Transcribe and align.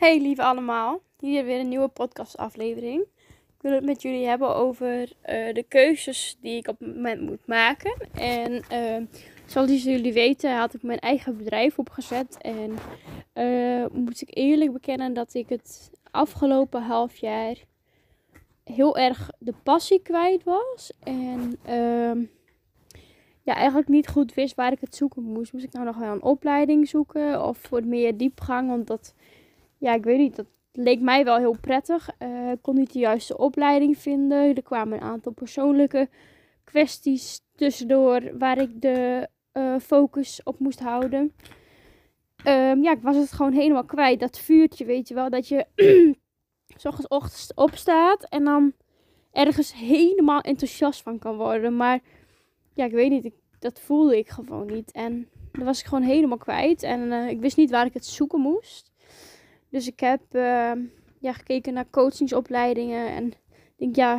Hey 0.00 0.20
lieve 0.20 0.42
allemaal, 0.42 1.00
hier 1.18 1.44
weer 1.44 1.60
een 1.60 1.68
nieuwe 1.68 1.88
podcastaflevering. 1.88 3.00
Ik 3.56 3.60
wil 3.60 3.72
het 3.72 3.84
met 3.84 4.02
jullie 4.02 4.26
hebben 4.26 4.54
over 4.54 5.00
uh, 5.00 5.54
de 5.54 5.64
keuzes 5.68 6.36
die 6.40 6.56
ik 6.56 6.68
op 6.68 6.78
het 6.78 6.94
moment 6.94 7.20
moet 7.20 7.46
maken. 7.46 8.08
En 8.12 8.52
uh, 8.72 9.06
zoals 9.46 9.82
jullie 9.82 10.12
weten 10.12 10.56
had 10.56 10.74
ik 10.74 10.82
mijn 10.82 10.98
eigen 10.98 11.36
bedrijf 11.36 11.78
opgezet. 11.78 12.38
En 12.40 12.76
uh, 13.34 13.86
moet 13.92 14.20
ik 14.20 14.28
eerlijk 14.36 14.72
bekennen 14.72 15.12
dat 15.12 15.34
ik 15.34 15.48
het 15.48 15.90
afgelopen 16.10 16.82
half 16.82 17.16
jaar 17.16 17.56
heel 18.64 18.96
erg 18.96 19.30
de 19.38 19.54
passie 19.62 20.02
kwijt 20.02 20.44
was. 20.44 20.92
En 21.02 21.58
ehm, 21.64 22.24
ja, 23.42 23.54
eigenlijk 23.54 23.88
niet 23.88 24.08
goed 24.08 24.34
wist 24.34 24.54
waar 24.54 24.72
ik 24.72 24.80
het 24.80 24.96
zoeken 24.96 25.22
moest. 25.22 25.52
Moest 25.52 25.64
ik 25.64 25.72
nou 25.72 25.84
nog 25.84 25.96
wel 25.96 26.12
een 26.12 26.22
opleiding 26.22 26.88
zoeken 26.88 27.44
of 27.44 27.58
voor 27.58 27.84
meer 27.84 28.16
diepgang? 28.16 28.68
Want 28.68 28.86
dat 28.86 29.14
ja, 29.80 29.94
ik 29.94 30.04
weet 30.04 30.18
niet, 30.18 30.36
dat 30.36 30.46
leek 30.72 31.00
mij 31.00 31.24
wel 31.24 31.36
heel 31.36 31.56
prettig. 31.60 32.10
Uh, 32.18 32.50
ik 32.50 32.62
kon 32.62 32.74
niet 32.74 32.92
de 32.92 32.98
juiste 32.98 33.38
opleiding 33.38 33.98
vinden. 33.98 34.56
Er 34.56 34.62
kwamen 34.62 34.98
een 34.98 35.08
aantal 35.08 35.32
persoonlijke 35.32 36.08
kwesties 36.64 37.40
tussendoor 37.54 38.38
waar 38.38 38.58
ik 38.58 38.80
de 38.80 39.28
uh, 39.52 39.78
focus 39.78 40.40
op 40.42 40.58
moest 40.58 40.80
houden. 40.80 41.32
Um, 42.46 42.82
ja, 42.82 42.92
ik 42.92 43.02
was 43.02 43.16
het 43.16 43.32
gewoon 43.32 43.52
helemaal 43.52 43.84
kwijt. 43.84 44.20
Dat 44.20 44.38
vuurtje, 44.38 44.84
weet 44.84 45.08
je 45.08 45.14
wel. 45.14 45.30
Dat 45.30 45.48
je 45.48 45.66
s 46.76 46.84
ochtends 47.08 47.54
opstaat 47.54 48.24
en 48.28 48.44
dan 48.44 48.72
ergens 49.32 49.74
helemaal 49.74 50.40
enthousiast 50.40 51.02
van 51.02 51.18
kan 51.18 51.36
worden. 51.36 51.76
Maar 51.76 52.00
ja, 52.74 52.84
ik 52.84 52.92
weet 52.92 53.10
niet. 53.10 53.24
Ik, 53.24 53.34
dat 53.58 53.80
voelde 53.80 54.18
ik 54.18 54.28
gewoon 54.28 54.66
niet. 54.66 54.92
En 54.92 55.28
dan 55.52 55.64
was 55.64 55.80
ik 55.80 55.86
gewoon 55.86 56.04
helemaal 56.04 56.38
kwijt. 56.38 56.82
En 56.82 57.00
uh, 57.00 57.28
ik 57.28 57.40
wist 57.40 57.56
niet 57.56 57.70
waar 57.70 57.86
ik 57.86 57.94
het 57.94 58.06
zoeken 58.06 58.40
moest. 58.40 58.89
Dus 59.70 59.86
ik 59.86 60.00
heb 60.00 60.20
uh, 60.32 60.72
ja, 61.18 61.32
gekeken 61.32 61.72
naar 61.72 61.90
coachingsopleidingen. 61.90 63.08
En 63.08 63.26
ik 63.26 63.76
denk, 63.76 63.96
ja, 63.96 64.18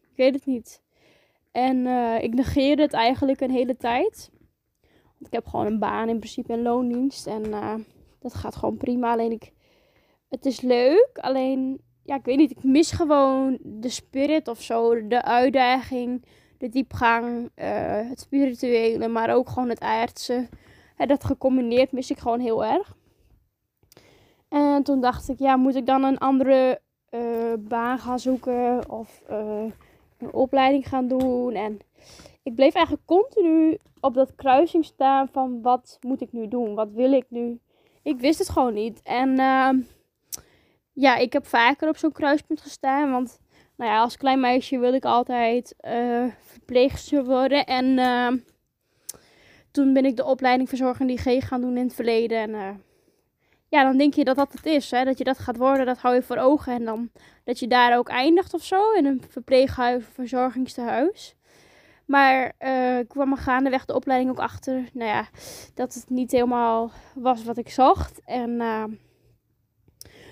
ik 0.00 0.16
weet 0.16 0.34
het 0.34 0.46
niet. 0.46 0.82
En 1.52 1.76
uh, 1.76 2.22
ik 2.22 2.34
negeerde 2.34 2.82
het 2.82 2.92
eigenlijk 2.92 3.40
een 3.40 3.50
hele 3.50 3.76
tijd. 3.76 4.30
Want 5.12 5.26
ik 5.26 5.32
heb 5.32 5.46
gewoon 5.46 5.66
een 5.66 5.78
baan, 5.78 6.08
in 6.08 6.18
principe 6.18 6.52
een 6.52 6.62
loondienst. 6.62 7.26
En 7.26 7.46
uh, 7.46 7.74
dat 8.18 8.34
gaat 8.34 8.56
gewoon 8.56 8.76
prima. 8.76 9.12
Alleen 9.12 9.32
ik, 9.32 9.52
het 10.28 10.46
is 10.46 10.60
leuk. 10.60 11.10
Alleen, 11.14 11.80
ja, 12.02 12.14
ik 12.14 12.24
weet 12.24 12.36
niet. 12.36 12.50
Ik 12.50 12.64
mis 12.64 12.90
gewoon 12.90 13.58
de 13.62 13.88
spirit 13.88 14.48
of 14.48 14.62
zo. 14.62 15.06
De 15.06 15.22
uitdaging, 15.22 16.24
de 16.58 16.68
diepgang, 16.68 17.50
het 18.08 18.20
spirituele, 18.20 19.08
maar 19.08 19.34
ook 19.34 19.48
gewoon 19.48 19.68
het 19.68 19.80
aardse. 19.80 20.48
En 20.96 21.08
dat 21.08 21.24
gecombineerd 21.24 21.92
mis 21.92 22.10
ik 22.10 22.18
gewoon 22.18 22.40
heel 22.40 22.64
erg. 22.64 22.96
En 24.48 24.82
toen 24.82 25.00
dacht 25.00 25.28
ik, 25.28 25.38
ja, 25.38 25.56
moet 25.56 25.74
ik 25.74 25.86
dan 25.86 26.04
een 26.04 26.18
andere 26.18 26.80
uh, 27.10 27.52
baan 27.58 27.98
gaan 27.98 28.18
zoeken 28.18 28.90
of 28.90 29.22
uh, 29.30 29.64
een 30.18 30.32
opleiding 30.32 30.88
gaan 30.88 31.08
doen? 31.08 31.54
En 31.54 31.78
ik 32.42 32.54
bleef 32.54 32.74
eigenlijk 32.74 33.06
continu 33.06 33.78
op 34.00 34.14
dat 34.14 34.34
kruising 34.34 34.84
staan 34.84 35.28
van 35.28 35.62
wat 35.62 35.98
moet 36.00 36.20
ik 36.20 36.32
nu 36.32 36.48
doen? 36.48 36.74
Wat 36.74 36.92
wil 36.92 37.12
ik 37.12 37.26
nu? 37.28 37.60
Ik 38.02 38.20
wist 38.20 38.38
het 38.38 38.48
gewoon 38.48 38.74
niet. 38.74 39.00
En 39.02 39.28
uh, 39.28 39.70
ja, 40.92 41.16
ik 41.16 41.32
heb 41.32 41.46
vaker 41.46 41.88
op 41.88 41.96
zo'n 41.96 42.12
kruispunt 42.12 42.60
gestaan, 42.60 43.10
want 43.10 43.40
nou 43.76 43.90
ja, 43.90 44.00
als 44.00 44.16
klein 44.16 44.40
meisje 44.40 44.78
wilde 44.78 44.96
ik 44.96 45.04
altijd 45.04 45.74
verpleegster 46.40 47.24
worden. 47.24 47.66
En 47.66 47.98
ehm, 47.98 48.36
toen 49.70 49.92
ben 49.92 50.04
ik 50.04 50.16
de 50.16 50.24
opleiding 50.24 50.68
verzorgende 50.68 51.12
IG 51.12 51.48
gaan 51.48 51.60
doen 51.60 51.76
in 51.76 51.84
het 51.84 51.94
verleden. 51.94 52.38
En 52.38 52.80
ja, 53.68 53.82
dan 53.82 53.96
denk 53.96 54.14
je 54.14 54.24
dat 54.24 54.36
dat 54.36 54.52
het 54.52 54.66
is. 54.66 54.90
Hè? 54.90 55.04
Dat 55.04 55.18
je 55.18 55.24
dat 55.24 55.38
gaat 55.38 55.56
worden, 55.56 55.86
dat 55.86 55.98
hou 55.98 56.14
je 56.14 56.22
voor 56.22 56.36
ogen. 56.36 56.72
En 56.72 56.84
dan 56.84 57.10
dat 57.44 57.58
je 57.58 57.66
daar 57.66 57.98
ook 57.98 58.08
eindigt 58.08 58.54
of 58.54 58.64
zo. 58.64 58.92
In 58.92 59.06
een 59.06 59.22
verpleeghuis 59.28 59.96
of 59.96 60.10
verzorgingstehuis. 60.12 61.34
Maar 62.06 62.52
uh, 62.58 62.98
ik 62.98 63.08
kwam 63.08 63.30
er 63.30 63.38
gaandeweg 63.38 63.84
de 63.84 63.94
opleiding 63.94 64.30
ook 64.30 64.38
achter. 64.38 64.88
Nou 64.92 65.10
ja, 65.10 65.28
dat 65.74 65.94
het 65.94 66.10
niet 66.10 66.32
helemaal 66.32 66.90
was 67.14 67.44
wat 67.44 67.56
ik 67.56 67.70
zocht. 67.70 68.20
En 68.24 68.50
uh, 68.50 68.84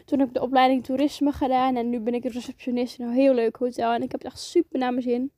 toen 0.04 0.18
heb 0.18 0.28
ik 0.28 0.34
de 0.34 0.42
opleiding 0.42 0.84
toerisme 0.84 1.32
gedaan. 1.32 1.76
En 1.76 1.90
nu 1.90 2.00
ben 2.00 2.14
ik 2.14 2.24
receptionist 2.24 2.98
in 2.98 3.06
een 3.06 3.12
heel 3.12 3.34
leuk 3.34 3.56
hotel. 3.56 3.92
En 3.92 4.02
ik 4.02 4.12
heb 4.12 4.22
het 4.22 4.32
echt 4.32 4.40
super 4.40 4.78
naar 4.78 4.90
mijn 4.90 5.02
zin. 5.02 5.32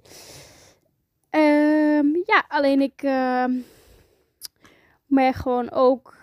Um, 1.31 2.23
ja, 2.27 2.45
alleen 2.49 2.81
ik 2.81 3.03
uh, 3.03 3.45
merk 5.07 5.35
gewoon 5.35 5.71
ook 5.71 6.15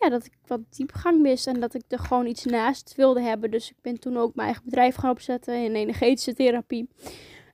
ja, 0.00 0.08
dat 0.08 0.24
ik 0.24 0.32
wat 0.46 0.60
diepgang 0.70 1.20
mis 1.20 1.46
en 1.46 1.60
dat 1.60 1.74
ik 1.74 1.82
er 1.88 1.98
gewoon 1.98 2.26
iets 2.26 2.44
naast 2.44 2.94
wilde 2.96 3.20
hebben. 3.20 3.50
Dus 3.50 3.70
ik 3.70 3.76
ben 3.80 4.00
toen 4.00 4.16
ook 4.16 4.34
mijn 4.34 4.46
eigen 4.46 4.64
bedrijf 4.64 4.94
gaan 4.94 5.10
opzetten 5.10 5.64
in 5.64 5.74
energetische 5.74 6.34
therapie. 6.34 6.88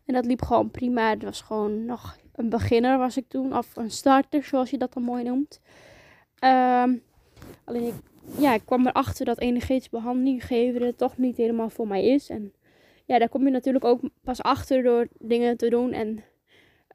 En 0.04 0.14
dat 0.14 0.26
liep 0.26 0.42
gewoon 0.42 0.70
prima. 0.70 1.10
Het 1.10 1.22
was 1.22 1.40
gewoon 1.40 1.84
nog 1.84 2.16
een 2.34 2.48
beginner 2.48 2.98
was 2.98 3.16
ik 3.16 3.28
toen, 3.28 3.56
of 3.56 3.76
een 3.76 3.90
starter 3.90 4.42
zoals 4.42 4.70
je 4.70 4.78
dat 4.78 4.92
dan 4.92 5.02
mooi 5.02 5.24
noemt. 5.24 5.60
Um, 6.44 7.02
alleen 7.64 7.86
ik, 7.86 7.94
ja, 8.38 8.54
ik 8.54 8.62
kwam 8.64 8.86
erachter 8.86 9.24
dat 9.24 9.40
energetische 9.40 9.90
behandeling 9.90 10.46
geven 10.46 10.96
toch 10.96 11.16
niet 11.16 11.36
helemaal 11.36 11.70
voor 11.70 11.86
mij 11.88 12.06
is. 12.06 12.28
En 12.28 12.52
ja, 13.04 13.18
daar 13.18 13.28
kom 13.28 13.44
je 13.44 13.50
natuurlijk 13.50 13.84
ook 13.84 14.00
pas 14.22 14.42
achter 14.42 14.82
door 14.82 15.08
dingen 15.18 15.56
te 15.56 15.68
doen 15.68 15.92
en 15.92 16.24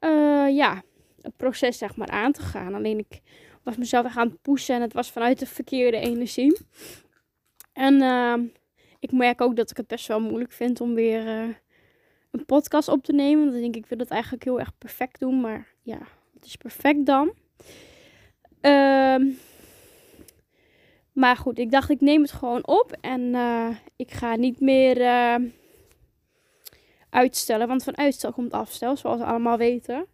uh, 0.04 0.56
ja, 0.56 0.82
het 1.20 1.36
proces 1.36 1.78
zeg 1.78 1.96
maar 1.96 2.08
aan 2.08 2.32
te 2.32 2.42
gaan. 2.42 2.74
Alleen 2.74 2.98
ik 2.98 3.20
was 3.62 3.76
mezelf 3.76 4.04
echt 4.04 4.16
aan 4.16 4.28
het 4.28 4.42
pushen 4.42 4.74
en 4.74 4.80
het 4.80 4.92
was 4.92 5.10
vanuit 5.10 5.38
de 5.38 5.46
verkeerde 5.46 5.96
energie. 5.96 6.58
En 7.72 7.94
uh, 7.94 8.34
ik 8.98 9.12
merk 9.12 9.40
ook 9.40 9.56
dat 9.56 9.70
ik 9.70 9.76
het 9.76 9.86
best 9.86 10.06
wel 10.06 10.20
moeilijk 10.20 10.52
vind 10.52 10.80
om 10.80 10.94
weer 10.94 11.26
uh, 11.26 11.54
een 12.30 12.44
podcast 12.46 12.88
op 12.88 13.04
te 13.04 13.12
nemen. 13.12 13.44
Want 13.44 13.56
ik 13.56 13.62
denk 13.62 13.76
ik 13.76 13.86
wil 13.86 13.98
het 13.98 14.10
eigenlijk 14.10 14.44
heel 14.44 14.58
erg 14.58 14.78
perfect 14.78 15.20
doen. 15.20 15.40
Maar 15.40 15.66
ja, 15.82 15.98
het 16.34 16.44
is 16.44 16.56
perfect 16.56 17.06
dan. 17.06 17.32
Uh, 18.62 19.34
maar 21.12 21.36
goed, 21.36 21.58
ik 21.58 21.70
dacht 21.70 21.90
ik 21.90 22.00
neem 22.00 22.22
het 22.22 22.32
gewoon 22.32 22.66
op. 22.66 22.96
En 23.00 23.20
uh, 23.20 23.68
ik 23.96 24.10
ga 24.10 24.36
niet 24.36 24.60
meer 24.60 24.96
uitstellen. 27.10 27.68
Want 27.68 27.84
van 27.84 27.96
uitstel 27.96 28.32
komt 28.32 28.52
afstel, 28.52 28.96
zoals 28.96 29.18
we 29.18 29.24
allemaal 29.24 29.56
weten. 29.56 30.06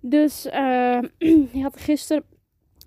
Dus 0.00 0.46
ik 1.52 1.62
had 1.62 1.80
gisteren 1.80 2.24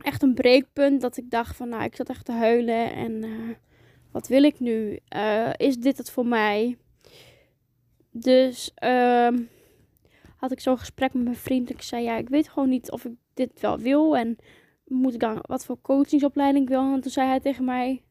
echt 0.08 0.22
een 0.22 0.34
breekpunt 0.34 1.02
dat 1.02 1.18
ik 1.18 1.30
dacht 1.30 1.56
van, 1.56 1.70
nou, 1.70 1.84
ik 1.84 1.96
zat 1.96 2.10
echt 2.10 2.26
te 2.26 2.32
huilen 2.32 2.94
en 2.94 3.12
uh, 3.24 3.56
wat 4.12 4.28
wil 4.28 4.44
ik 4.44 4.60
nu? 4.60 5.00
Uh, 5.16 5.50
is 5.58 5.78
dit 5.78 5.98
het 5.98 6.12
voor 6.12 6.26
mij? 6.26 6.78
Dus 8.12 8.72
uh, 8.84 9.30
had 10.38 10.52
ik 10.52 10.60
zo'n 10.60 10.78
gesprek 10.78 11.14
met 11.14 11.24
mijn 11.24 11.36
vriend. 11.36 11.70
Ik 11.70 11.82
zei, 11.82 12.04
ja, 12.04 12.18
ik 12.18 12.30
weet 12.30 12.50
gewoon 12.50 12.70
niet 12.70 12.92
of 12.92 13.06
ik 13.06 13.12
dit 13.34 13.60
wel 13.60 13.78
wil 13.80 14.18
en 14.18 14.38
moet 14.86 15.14
ik 15.14 15.20
dan 15.20 15.40
wat 15.42 15.66
voor 15.66 15.82
coachingsopleiding 15.82 16.68
wil. 16.68 16.94
En 16.94 17.02
toen 17.02 17.12
zei 17.12 17.28
hij 17.28 17.40
tegen 17.40 17.66
mij, 17.66 18.04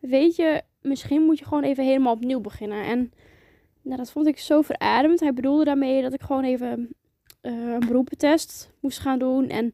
weet 0.00 0.36
je, 0.36 0.62
misschien 0.80 1.22
moet 1.22 1.38
je 1.38 1.44
gewoon 1.44 1.64
even 1.64 1.84
helemaal 1.84 2.12
opnieuw 2.14 2.40
beginnen. 2.40 2.84
En 2.84 3.12
nou, 3.82 3.96
dat 3.96 4.10
vond 4.10 4.26
ik 4.26 4.38
zo 4.38 4.62
verademend. 4.62 5.20
Hij 5.20 5.34
bedoelde 5.34 5.64
daarmee 5.64 6.02
dat 6.02 6.12
ik 6.12 6.20
gewoon 6.20 6.44
even 6.44 6.88
uh, 7.42 7.72
een 7.72 7.86
beroepentest 7.86 8.72
moest 8.80 8.98
gaan 8.98 9.18
doen 9.18 9.48
en 9.48 9.72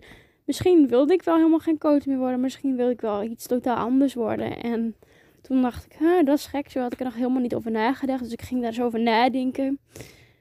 misschien 0.48 0.88
wilde 0.88 1.12
ik 1.12 1.22
wel 1.22 1.36
helemaal 1.36 1.58
geen 1.58 1.78
coach 1.78 2.06
meer 2.06 2.18
worden. 2.18 2.40
Misschien 2.40 2.76
wilde 2.76 2.92
ik 2.92 3.00
wel 3.00 3.22
iets 3.22 3.46
totaal 3.46 3.76
anders 3.76 4.14
worden. 4.14 4.62
En 4.62 4.96
toen 5.40 5.62
dacht 5.62 5.84
ik, 5.84 5.92
huh, 5.98 6.24
dat 6.24 6.38
is 6.38 6.46
gek. 6.46 6.70
Zo 6.70 6.80
had 6.80 6.92
ik 6.92 6.98
er 6.98 7.04
nog 7.04 7.14
helemaal 7.14 7.40
niet 7.40 7.54
over 7.54 7.70
nagedacht. 7.70 8.22
Dus 8.22 8.32
ik 8.32 8.42
ging 8.42 8.60
daar 8.60 8.70
eens 8.70 8.80
over 8.80 9.00
nadenken. 9.00 9.78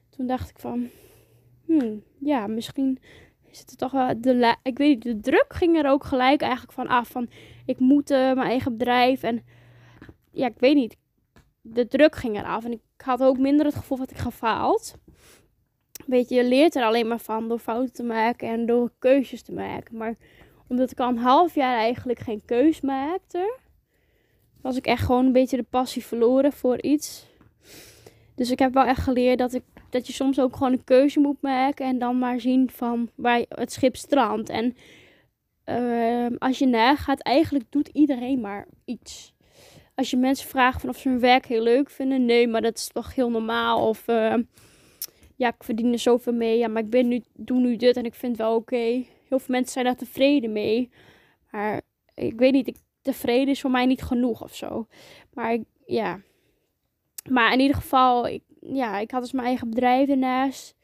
Toen 0.10 0.28
dacht 0.28 0.50
ik 0.50 0.60
van, 0.60 0.90
hmm, 1.66 2.04
ja, 2.20 2.48
misschien 2.48 3.00
is 3.52 3.60
het 3.60 3.78
toch 3.78 3.92
wel... 3.92 4.22
De 4.22 4.56
ik 4.64 4.78
weet 4.78 4.90
niet, 4.90 5.04
de 5.04 5.20
druk 5.20 5.54
ging 5.54 5.78
er 5.78 5.90
ook 5.90 6.04
gelijk 6.04 6.42
eigenlijk 6.42 6.74
van 6.74 6.88
af. 6.88 7.08
Van, 7.08 7.30
ik 7.66 7.80
moet 7.80 8.12
uh, 8.12 8.18
mijn 8.18 8.50
eigen 8.50 8.78
bedrijf. 8.78 9.24
En 9.24 9.44
ja, 10.32 10.48
ik 10.48 10.60
weet 10.60 10.76
niet. 10.76 10.98
De 11.62 11.88
druk 11.88 12.16
ging 12.16 12.38
eraf. 12.38 12.66
En 12.66 12.72
ik 12.72 12.82
had 12.98 13.24
ook 13.24 13.38
minder 13.38 13.66
het 13.66 13.76
gevoel 13.76 13.98
dat 13.98 14.12
ik 14.12 14.18
gefaald 14.18 14.96
weet 16.06 16.30
je, 16.30 16.44
leert 16.44 16.76
er 16.76 16.84
alleen 16.84 17.08
maar 17.08 17.20
van 17.20 17.48
door 17.48 17.60
fouten 17.60 17.94
te 17.94 18.04
maken 18.04 18.50
en 18.50 18.66
door 18.66 18.92
keuzes 19.00 19.42
te 19.42 19.54
maken. 19.54 19.98
Maar 19.98 20.16
omdat 20.68 20.92
ik 20.92 21.00
al 21.00 21.10
een 21.10 21.18
half 21.18 21.56
jaar 21.56 21.78
eigenlijk 21.78 22.20
geen 22.20 22.42
keus 22.46 22.82
maakte, 22.82 23.58
was 24.62 24.78
ik 24.78 24.86
echt 24.86 25.06
gewoon 25.06 25.26
een 25.26 25.32
beetje 25.32 25.58
de 25.58 25.66
passie 25.70 26.06
verloren 26.06 26.52
voor 26.52 26.82
iets. 26.82 27.26
Dus 28.36 28.52
ik 28.52 28.60
heb 28.60 28.74
wel 28.74 28.86
echt 28.86 29.02
geleerd 29.02 29.38
dat, 29.38 29.54
ik, 29.54 29.64
dat 29.90 30.08
je 30.08 30.14
soms 30.14 30.40
ook 30.40 30.56
gewoon 30.56 30.72
een 30.72 30.84
keuze 30.84 31.20
moet 31.20 31.42
maken 31.42 31.86
en 31.86 32.00
dan 32.00 32.20
maar 32.20 32.40
zien 32.40 32.70
van 32.70 33.10
waar 33.16 33.46
het 33.50 33.72
schip 33.72 33.96
strandt. 33.96 34.50
En 34.50 34.76
uh, 35.66 36.38
als 36.38 36.60
je 36.60 36.66
nagaat, 36.66 37.20
eigenlijk 37.20 37.66
doet 37.70 37.88
iedereen 37.88 38.40
maar 38.40 38.68
iets. 38.86 39.34
Als 39.96 40.10
je 40.10 40.18
mensen 40.18 40.48
vraagt 40.48 40.82
van 40.82 40.90
of 40.90 40.98
ze 40.98 41.10
hun 41.10 41.20
werk 41.20 41.46
heel 41.46 41.62
leuk 41.62 41.90
vinden, 41.90 42.26
nee, 42.26 42.48
maar 42.48 42.62
dat 42.62 42.78
is 42.78 42.88
toch 42.88 43.16
heel 43.16 43.30
normaal. 43.30 43.88
Of 43.88 44.08
uh, 44.08 44.34
ja, 45.38 45.48
ik 45.48 45.64
verdien 45.64 45.92
er 45.92 46.00
zoveel 46.00 46.34
mee. 46.34 46.58
Ja, 46.58 46.68
maar 46.68 46.84
ik 46.84 46.90
ben 46.90 47.08
nu, 47.08 47.24
doe 47.34 47.60
nu 47.60 47.76
dit 47.76 47.98
en 47.98 48.06
ik 48.06 48.14
vind 48.14 48.32
het 48.32 48.42
wel 48.42 48.56
oké. 48.56 48.76
Heel 48.76 49.40
veel 49.40 49.46
mensen 49.48 49.72
zijn 49.72 49.86
daar 49.86 49.96
tevreden 49.96 50.52
mee. 50.52 50.90
Maar 51.52 51.82
ik 52.14 52.40
weet 52.40 52.52
niet, 52.52 52.68
ik, 52.68 52.78
tevreden 53.02 53.48
is 53.48 53.62
voor 53.62 53.72
mij 53.72 53.86
niet 53.86 54.02
genoeg 54.02 54.44
of 54.44 54.56
zo. 54.56 54.88
Maar 55.34 55.58
ja. 55.86 56.20
Maar 57.30 57.54
in 57.54 57.60
ieder 57.60 57.76
geval, 57.76 58.28
ik, 58.28 58.44
ja, 58.60 59.00
ik 59.00 59.12
had 59.12 59.22
dus 59.22 59.32
mijn 59.32 59.48
eigen 59.48 59.70
bedrijf 59.70 60.10
ernaast. 60.10 60.76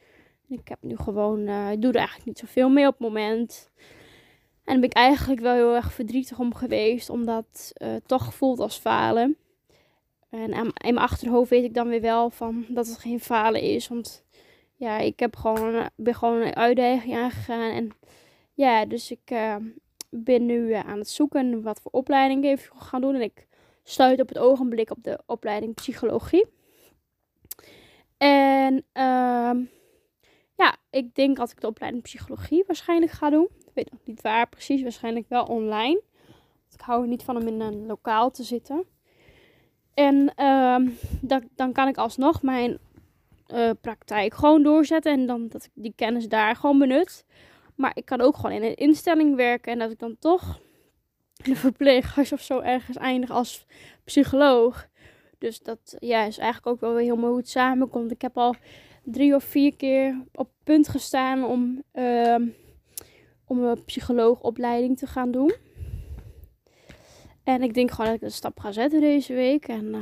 Ik 0.47 0.67
heb 0.67 0.77
nu 0.81 0.97
gewoon, 0.97 1.39
uh, 1.39 1.71
ik 1.71 1.81
doe 1.81 1.91
er 1.91 1.97
eigenlijk 1.97 2.27
niet 2.27 2.39
zoveel 2.39 2.69
mee 2.69 2.87
op 2.87 2.91
het 2.91 3.07
moment. 3.07 3.71
En 4.63 4.71
daar 4.71 4.79
ben 4.79 4.89
ik 4.89 4.95
eigenlijk 4.95 5.41
wel 5.41 5.53
heel 5.53 5.75
erg 5.75 5.93
verdrietig 5.93 6.39
om 6.39 6.53
geweest, 6.55 7.09
omdat 7.09 7.71
uh, 7.77 7.87
het 7.87 8.07
toch 8.07 8.33
voelt 8.33 8.59
als 8.59 8.77
falen. 8.77 9.37
En 10.29 10.51
in 10.53 10.73
mijn 10.93 10.97
achterhoofd 10.97 11.49
weet 11.49 11.63
ik 11.63 11.73
dan 11.73 11.87
weer 11.87 12.01
wel 12.01 12.29
van 12.29 12.65
dat 12.69 12.87
het 12.87 12.97
geen 12.97 13.19
falen 13.19 13.61
is. 13.61 13.87
Want 13.87 14.22
ja, 14.83 14.97
ik 14.97 15.19
heb 15.19 15.35
gewoon, 15.35 15.89
ben 15.95 16.15
gewoon 16.15 16.41
een 16.41 16.55
uitdaging 16.55 17.15
aangegaan. 17.15 17.71
En 17.71 17.89
ja, 18.53 18.85
dus 18.85 19.11
ik 19.11 19.31
uh, 19.31 19.55
ben 20.09 20.45
nu 20.45 20.73
aan 20.73 20.97
het 20.97 21.09
zoeken 21.09 21.61
wat 21.61 21.81
voor 21.81 21.91
opleiding 21.91 22.43
ik 22.43 22.49
even 22.49 22.81
gaan 22.81 23.01
doen. 23.01 23.15
En 23.15 23.21
ik 23.21 23.47
sluit 23.83 24.21
op 24.21 24.27
het 24.27 24.37
ogenblik 24.37 24.91
op 24.91 25.03
de 25.03 25.19
opleiding 25.25 25.73
psychologie. 25.73 26.45
En 28.17 28.73
uh, 28.93 29.51
ja, 30.55 30.75
ik 30.89 31.15
denk 31.15 31.37
dat 31.37 31.51
ik 31.51 31.61
de 31.61 31.67
opleiding 31.67 32.03
psychologie 32.03 32.63
waarschijnlijk 32.67 33.11
ga 33.11 33.29
doen. 33.29 33.47
Ik 33.59 33.71
weet 33.73 33.91
nog 33.91 33.99
niet 34.05 34.21
waar 34.21 34.49
precies, 34.49 34.81
waarschijnlijk 34.81 35.29
wel 35.29 35.43
online. 35.43 36.01
ik 36.73 36.81
hou 36.81 37.01
er 37.01 37.07
niet 37.07 37.23
van 37.23 37.37
om 37.37 37.47
in 37.47 37.61
een 37.61 37.85
lokaal 37.85 38.31
te 38.31 38.43
zitten. 38.43 38.85
En 39.93 40.33
uh, 40.37 40.77
dat, 41.21 41.43
dan 41.55 41.71
kan 41.71 41.87
ik 41.87 41.97
alsnog 41.97 42.41
mijn 42.41 42.79
uh, 43.53 43.69
praktijk 43.81 44.33
gewoon 44.33 44.63
doorzetten 44.63 45.11
en 45.11 45.25
dan 45.25 45.47
dat 45.47 45.63
ik 45.63 45.71
die 45.73 45.93
kennis 45.95 46.27
daar 46.27 46.55
gewoon 46.55 46.79
benut. 46.79 47.25
Maar 47.75 47.91
ik 47.95 48.05
kan 48.05 48.21
ook 48.21 48.35
gewoon 48.35 48.51
in 48.51 48.63
een 48.63 48.75
instelling 48.75 49.35
werken 49.35 49.71
en 49.71 49.79
dat 49.79 49.91
ik 49.91 49.99
dan 49.99 50.15
toch 50.19 50.59
in 51.43 51.51
een 51.51 51.57
verpleeghuis 51.57 52.31
of 52.31 52.41
zo 52.41 52.59
ergens 52.59 52.97
eindig 52.97 53.31
als 53.31 53.65
psycholoog. 54.03 54.87
Dus 55.37 55.59
dat 55.59 55.95
ja, 55.99 56.23
is 56.23 56.37
eigenlijk 56.37 56.67
ook 56.67 56.79
wel 56.79 56.93
weer 56.93 57.03
heel 57.03 57.15
mooi 57.15 57.27
hoe 57.27 57.37
het 57.37 57.49
samenkomt. 57.49 58.11
Ik 58.11 58.21
heb 58.21 58.37
al 58.37 58.55
drie 59.03 59.35
of 59.35 59.43
vier 59.43 59.75
keer 59.75 60.23
op 60.33 60.49
punt 60.63 60.87
gestaan 60.87 61.45
om, 61.45 61.83
uh, 61.93 62.35
om 63.45 63.63
een 63.63 63.83
psycholoogopleiding 63.83 64.97
te 64.97 65.07
gaan 65.07 65.31
doen. 65.31 65.53
En 67.43 67.63
ik 67.63 67.73
denk 67.73 67.91
gewoon 67.91 68.05
dat 68.05 68.15
ik 68.15 68.21
de 68.21 68.29
stap 68.29 68.59
ga 68.59 68.71
zetten 68.71 69.01
deze 69.01 69.33
week. 69.33 69.67
En 69.67 69.85
uh, 69.85 69.99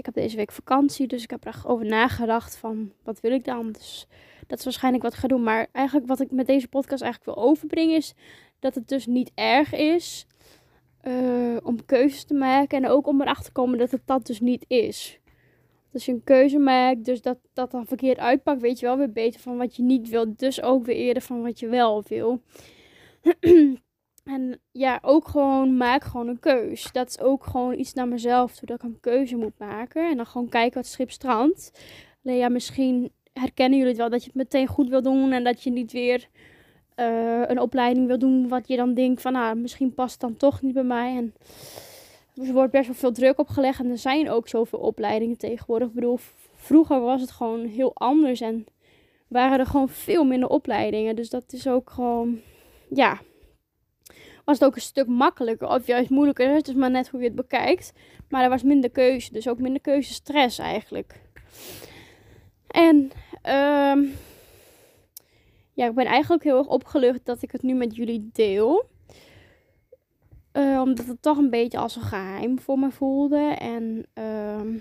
ik 0.00 0.14
heb 0.14 0.14
deze 0.14 0.36
week 0.36 0.52
vakantie, 0.52 1.06
dus 1.06 1.22
ik 1.22 1.30
heb 1.30 1.44
er 1.44 1.48
echt 1.48 1.66
over 1.66 1.86
nagedacht 1.86 2.56
van 2.56 2.92
wat 3.02 3.20
wil 3.20 3.32
ik 3.32 3.44
dan. 3.44 3.72
Dus 3.72 4.06
dat 4.46 4.58
is 4.58 4.64
waarschijnlijk 4.64 5.02
wat 5.02 5.12
ik 5.12 5.18
ga 5.18 5.28
doen. 5.28 5.42
Maar 5.42 5.66
eigenlijk 5.72 6.06
wat 6.06 6.20
ik 6.20 6.30
met 6.30 6.46
deze 6.46 6.68
podcast 6.68 7.02
eigenlijk 7.02 7.36
wil 7.36 7.44
overbrengen 7.44 7.96
is 7.96 8.14
dat 8.58 8.74
het 8.74 8.88
dus 8.88 9.06
niet 9.06 9.30
erg 9.34 9.74
is 9.74 10.26
uh, 11.04 11.56
om 11.62 11.84
keuzes 11.84 12.24
te 12.24 12.34
maken. 12.34 12.82
En 12.82 12.90
ook 12.90 13.06
om 13.06 13.20
erachter 13.20 13.44
te 13.44 13.52
komen 13.52 13.78
dat 13.78 13.90
het 13.90 14.02
dat 14.04 14.26
dus 14.26 14.40
niet 14.40 14.64
is. 14.68 15.20
Als 15.92 16.04
je 16.04 16.12
een 16.12 16.24
keuze 16.24 16.58
maakt, 16.58 17.04
dus 17.04 17.22
dat 17.22 17.38
dat 17.52 17.70
dan 17.70 17.86
verkeerd 17.86 18.18
uitpakt, 18.18 18.60
weet 18.60 18.78
je 18.78 18.86
wel 18.86 18.98
weer 18.98 19.12
beter 19.12 19.40
van 19.40 19.56
wat 19.56 19.76
je 19.76 19.82
niet 19.82 20.08
wil. 20.08 20.34
Dus 20.36 20.62
ook 20.62 20.84
weer 20.84 20.96
eerder 20.96 21.22
van 21.22 21.42
wat 21.42 21.58
je 21.60 21.68
wel 21.68 22.04
wil. 22.08 22.42
en 24.24 24.60
ja, 24.72 24.98
ook 25.02 25.28
gewoon 25.28 25.76
maak 25.76 26.04
gewoon 26.04 26.28
een 26.28 26.40
keus. 26.40 26.92
Dat 26.92 27.08
is 27.08 27.20
ook 27.20 27.44
gewoon 27.44 27.78
iets 27.78 27.92
naar 27.92 28.08
mezelf 28.08 28.56
toe, 28.56 28.66
dat 28.66 28.76
ik 28.76 28.82
een 28.82 29.00
keuze 29.00 29.36
moet 29.36 29.58
maken. 29.58 30.10
En 30.10 30.16
dan 30.16 30.26
gewoon 30.26 30.48
kijken 30.48 30.80
wat 30.80 30.90
schip 30.90 31.10
strandt. 31.10 31.70
Alleen 32.24 32.36
ja, 32.36 32.48
misschien 32.48 33.12
herkennen 33.32 33.78
jullie 33.78 33.92
het 33.92 34.00
wel 34.00 34.10
dat 34.10 34.20
je 34.20 34.26
het 34.26 34.36
meteen 34.36 34.66
goed 34.66 34.88
wil 34.88 35.02
doen 35.02 35.32
en 35.32 35.44
dat 35.44 35.62
je 35.62 35.70
niet 35.70 35.92
weer 35.92 36.28
uh, 36.96 37.42
een 37.46 37.60
opleiding 37.60 38.06
wil 38.06 38.18
doen 38.18 38.48
wat 38.48 38.68
je 38.68 38.76
dan 38.76 38.94
denkt 38.94 39.20
van, 39.20 39.32
nou, 39.32 39.56
misschien 39.56 39.94
past 39.94 40.12
het 40.12 40.20
dan 40.20 40.36
toch 40.36 40.62
niet 40.62 40.74
bij 40.74 40.82
mij. 40.82 41.16
En 41.16 41.34
er 42.46 42.52
wordt 42.52 42.72
best 42.72 42.86
wel 42.86 42.96
veel 42.96 43.12
druk 43.12 43.38
opgelegd 43.38 43.80
en 43.80 43.90
er 43.90 43.98
zijn 43.98 44.30
ook 44.30 44.48
zoveel 44.48 44.78
opleidingen 44.78 45.38
tegenwoordig. 45.38 45.88
Ik 45.88 45.94
bedoel, 45.94 46.18
vroeger 46.54 47.00
was 47.00 47.20
het 47.20 47.30
gewoon 47.30 47.66
heel 47.66 47.90
anders 47.94 48.40
en 48.40 48.66
waren 49.28 49.58
er 49.58 49.66
gewoon 49.66 49.88
veel 49.88 50.24
minder 50.24 50.48
opleidingen. 50.48 51.16
Dus 51.16 51.30
dat 51.30 51.52
is 51.52 51.68
ook 51.68 51.90
gewoon, 51.90 52.40
ja, 52.88 53.20
was 54.50 54.58
het 54.58 54.68
ook 54.68 54.74
een 54.74 54.80
stuk 54.80 55.06
makkelijker 55.06 55.68
of 55.68 55.86
juist 55.86 56.10
moeilijker. 56.10 56.54
Het 56.54 56.68
is 56.68 56.74
maar 56.74 56.90
net 56.90 57.08
hoe 57.08 57.20
je 57.20 57.26
het 57.26 57.34
bekijkt. 57.34 57.92
Maar 58.28 58.42
er 58.42 58.48
was 58.48 58.62
minder 58.62 58.90
keuze, 58.90 59.32
dus 59.32 59.48
ook 59.48 59.58
minder 59.58 59.80
keuzestress 59.80 60.58
eigenlijk. 60.58 61.20
En 62.66 62.96
um, 63.54 64.12
ja, 65.72 65.86
ik 65.86 65.94
ben 65.94 66.06
eigenlijk 66.06 66.44
heel 66.44 66.58
erg 66.58 66.66
opgelucht 66.66 67.24
dat 67.24 67.42
ik 67.42 67.50
het 67.50 67.62
nu 67.62 67.74
met 67.74 67.96
jullie 67.96 68.30
deel. 68.32 68.84
Uh, 70.52 70.80
omdat 70.80 71.06
het 71.06 71.22
toch 71.22 71.38
een 71.38 71.50
beetje 71.50 71.78
als 71.78 71.96
een 71.96 72.02
geheim 72.02 72.60
voor 72.60 72.78
me 72.78 72.90
voelde. 72.90 73.54
En 73.58 74.06
uh, 74.14 74.80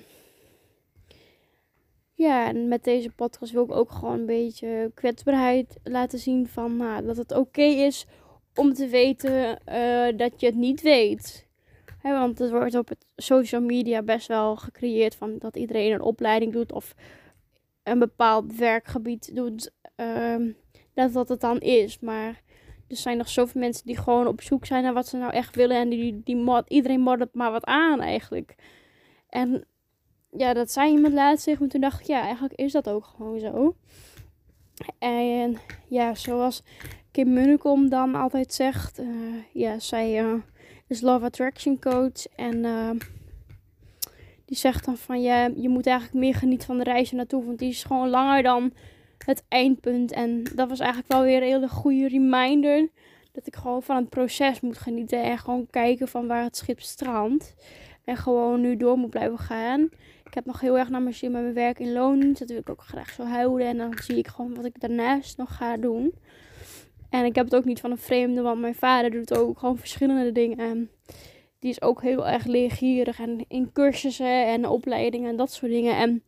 ja, 2.14 2.48
en 2.48 2.68
met 2.68 2.84
deze 2.84 3.10
podcast 3.10 3.52
wil 3.52 3.64
ik 3.64 3.72
ook 3.72 3.92
gewoon 3.92 4.20
een 4.20 4.26
beetje 4.26 4.92
kwetsbaarheid 4.94 5.78
laten 5.84 6.20
zien 6.20 6.48
van 6.48 6.78
nou, 6.78 7.06
dat 7.06 7.18
het 7.18 7.32
oké 7.32 7.62
is 7.62 8.06
om 8.60 8.74
te 8.74 8.88
weten 8.88 9.60
uh, 9.70 10.18
dat 10.18 10.40
je 10.40 10.46
het 10.46 10.56
niet 10.56 10.82
weet. 10.82 11.48
want 12.02 12.40
het 12.40 12.52
wordt 12.52 12.76
op 12.76 12.90
het 12.90 13.06
social 13.16 13.62
media 13.62 14.02
best 14.02 14.28
wel 14.28 14.56
gecreëerd 14.56 15.16
van 15.16 15.38
dat 15.38 15.56
iedereen 15.56 15.92
een 15.92 16.02
opleiding 16.02 16.54
doet 16.54 16.72
of 16.72 16.96
een 17.84 18.00
bepaald 18.00 18.56
werkgebied 18.56 19.36
doet. 19.36 19.72
Ehm, 19.96 20.52
dat 20.94 21.14
dat 21.14 21.30
het 21.30 21.42
dan 21.42 21.60
is. 21.60 22.00
Maar 22.00 22.42
er 22.88 22.96
zijn 22.96 23.18
nog 23.18 23.30
zoveel 23.30 23.62
mensen 23.62 23.86
die 23.86 23.98
gewoon 23.98 24.28
op 24.28 24.42
zoek 24.42 24.66
zijn 24.66 24.84
naar 24.84 24.94
wat 24.94 25.08
ze 25.08 25.18
nou 25.18 25.34
echt 25.34 25.56
willen. 25.56 25.78
En 25.78 25.90
die, 25.90 26.22
die 26.24 26.36
mod, 26.36 26.70
iedereen 26.70 27.02
moddert 27.02 27.34
maar 27.34 27.52
wat 27.52 27.66
aan 27.66 28.02
eigenlijk. 28.02 28.56
En 29.30 29.66
ja, 30.32 30.54
dat 30.54 30.72
zei 30.72 30.92
iemand 30.92 31.14
laatst 31.14 31.44
tegen 31.44 31.64
me. 31.64 31.70
Toen 31.70 31.82
dacht 31.82 32.00
ik, 32.00 32.06
ja, 32.06 32.22
eigenlijk 32.22 32.54
is 32.54 32.72
dat 32.72 32.90
ook 32.90 33.06
gewoon 33.06 33.40
zo. 33.40 33.76
En 35.00 35.58
ja, 35.88 36.16
zoals 36.16 36.64
Kim 37.12 37.34
Munnekom 37.34 37.90
dan 37.90 38.16
altijd 38.16 38.54
zegt. 38.54 39.00
Uh, 39.00 39.08
ja, 39.54 39.80
zij 39.80 40.24
uh, 40.24 40.34
is 40.88 41.02
Love 41.02 41.26
Attraction 41.26 41.80
Coach. 41.80 42.26
En 42.36 42.56
uh, 42.64 42.90
die 44.46 44.58
zegt 44.58 44.86
dan 44.86 44.98
van, 44.98 45.22
ja, 45.22 45.50
je 45.56 45.70
moet 45.70 45.88
eigenlijk 45.88 46.18
meer 46.20 46.36
genieten 46.36 46.68
van 46.68 46.78
de 46.78 46.84
reis 46.84 47.12
naartoe. 47.12 47.46
Want 47.46 47.60
die 47.60 47.70
is 47.70 47.84
gewoon 47.84 48.10
langer 48.10 48.44
dan 48.44 48.74
het 49.18 49.44
eindpunt. 49.48 50.12
En 50.12 50.44
dat 50.56 50.70
was 50.70 50.80
eigenlijk 50.80 51.12
wel 51.12 51.22
weer 51.22 51.38
een 51.38 51.50
hele 51.50 51.70
goede 51.70 52.08
reminder. 52.08 52.88
Dat 53.32 53.48
ik 53.48 53.56
gewoon 53.56 53.84
van 53.84 53.96
het 53.96 54.10
proces 54.10 54.60
moet 54.60 54.78
genieten. 54.78 55.24
En 55.24 55.38
gewoon 55.38 55.68
kijken 55.70 56.08
van 56.08 56.28
waar 56.28 56.44
het 56.44 56.58
schip 56.58 56.82
strandt. 56.82 57.56
En 58.04 58.18
gewoon 58.18 58.62
nu 58.62 58.78
door 58.78 58.98
moet 58.98 59.10
blijven 59.10 59.40
gaan. 59.40 59.90
Ik 60.26 60.34
heb 60.34 60.46
nog 60.46 60.60
heel 60.60 60.78
erg 60.78 60.90
naar 60.90 61.02
mijn 61.02 61.16
zin 61.16 61.32
met 61.32 61.42
mijn 61.42 61.54
werk 61.54 61.80
in 61.80 61.92
loon. 61.92 62.34
Dat 62.34 62.50
wil 62.50 62.58
ik 62.58 62.70
ook 62.70 62.84
graag 62.84 63.10
zo 63.10 63.24
houden. 63.24 63.68
En 63.68 63.78
dan 63.78 63.94
zie 64.02 64.18
ik 64.18 64.28
gewoon 64.28 64.56
wat 64.56 64.66
ik 64.66 64.80
daarnaast 64.80 65.38
nog 65.38 65.56
ga 65.56 65.78
doen. 65.78 66.14
En 67.10 67.26
ik 67.26 67.36
heb 67.36 67.46
het 67.46 67.56
ook 67.56 67.66
niet 67.66 67.80
van 67.80 67.92
een 67.92 67.98
vreemde, 67.98 68.42
want 68.42 68.60
mijn 68.60 68.76
vader 68.76 69.12
doet 69.12 69.38
ook 69.38 69.60
gewoon 69.60 69.78
verschillende 69.78 70.32
dingen. 70.32 70.58
En 70.58 70.90
die 71.60 71.70
is 71.70 71.82
ook 71.82 72.02
heel 72.02 72.28
erg 72.28 72.46
leergierig 72.46 73.20
en 73.20 73.46
in 73.48 73.72
cursussen 73.72 74.48
en 74.48 74.68
opleidingen 74.68 75.30
en 75.30 75.38
dat 75.38 75.52
soort 75.52 75.72
dingen. 75.72 75.98
En 75.98 76.24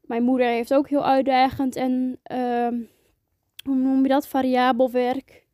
mijn 0.00 0.22
moeder 0.22 0.46
heeft 0.46 0.74
ook 0.74 0.88
heel 0.88 1.04
uitdagend 1.04 1.76
en 1.76 2.20
uh, 2.32 2.68
hoe 3.64 3.76
noem 3.76 4.02
je 4.02 4.08
dat? 4.08 4.28
Variabel 4.28 4.90
werk. 4.90 5.46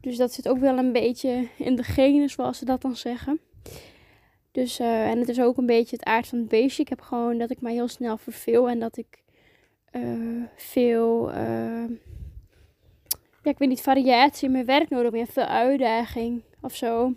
Dus 0.00 0.16
dat 0.16 0.32
zit 0.32 0.48
ook 0.48 0.58
wel 0.58 0.78
een 0.78 0.92
beetje 0.92 1.48
in 1.58 1.76
de 1.76 1.82
genen, 1.82 2.28
zoals 2.28 2.58
ze 2.58 2.64
dat 2.64 2.82
dan 2.82 2.96
zeggen. 2.96 3.40
Dus, 4.52 4.80
uh, 4.80 5.10
en 5.10 5.18
het 5.18 5.28
is 5.28 5.40
ook 5.40 5.56
een 5.56 5.66
beetje 5.66 5.96
het 5.96 6.04
aard 6.04 6.26
van 6.26 6.38
het 6.38 6.48
beestje. 6.48 6.82
Ik 6.82 6.88
heb 6.88 7.00
gewoon 7.00 7.38
dat 7.38 7.50
ik 7.50 7.60
mij 7.60 7.72
heel 7.72 7.88
snel 7.88 8.16
verveel 8.16 8.68
en 8.68 8.78
dat 8.78 8.96
ik 8.96 9.22
uh, 9.92 10.44
veel, 10.56 11.30
uh, 11.34 11.84
ja, 13.42 13.50
ik 13.50 13.58
weet 13.58 13.68
niet, 13.68 13.80
variatie 13.80 14.46
in 14.46 14.52
mijn 14.52 14.64
werk 14.64 14.88
nodig 14.88 15.12
heb. 15.12 15.30
Veel 15.30 15.44
uitdaging 15.44 16.42
of 16.60 16.76
zo. 16.76 17.14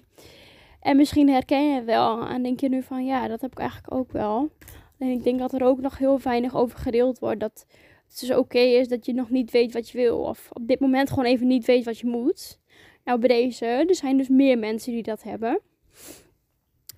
En 0.82 0.98
misschien 0.98 1.30
herken 1.30 1.70
je 1.70 1.76
het 1.76 1.86
wel 1.86 2.28
en 2.28 2.44
denk 2.44 2.60
je 2.60 2.70
nu 2.70 2.84
van, 2.84 3.06
ja, 3.06 3.28
dat 3.28 3.42
heb 3.42 3.52
ik 3.52 3.60
eigenlijk 3.60 3.94
ook 3.94 4.12
wel. 4.12 4.50
En 4.98 5.08
ik 5.08 5.24
denk 5.24 5.40
dat 5.40 5.54
er 5.54 5.64
ook 5.64 5.80
nog 5.80 5.98
heel 5.98 6.20
weinig 6.20 6.56
over 6.56 6.78
gedeeld 6.80 7.20
wordt. 7.20 7.40
Dat 7.40 7.66
het 8.08 8.20
dus 8.20 8.38
oké 8.38 8.60
is 8.60 8.88
dat 8.88 9.06
je 9.06 9.14
nog 9.14 9.30
niet 9.30 9.52
weet 9.52 9.74
wat 9.74 9.90
je 9.90 9.98
wil. 9.98 10.18
Of 10.20 10.50
op 10.54 10.68
dit 10.68 10.80
moment 10.80 11.10
gewoon 11.10 11.26
even 11.26 11.48
niet 11.48 11.66
weet 11.66 11.86
wat 11.86 12.00
je 12.00 12.08
moet. 12.08 12.60
Nou, 13.04 13.20
bij 13.20 13.30
deze, 13.30 13.66
er 13.66 13.96
zijn 13.96 14.18
dus 14.18 14.28
meer 14.28 14.58
mensen 14.58 14.92
die 14.92 15.04
dat 15.04 15.24
hebben. 15.24 15.60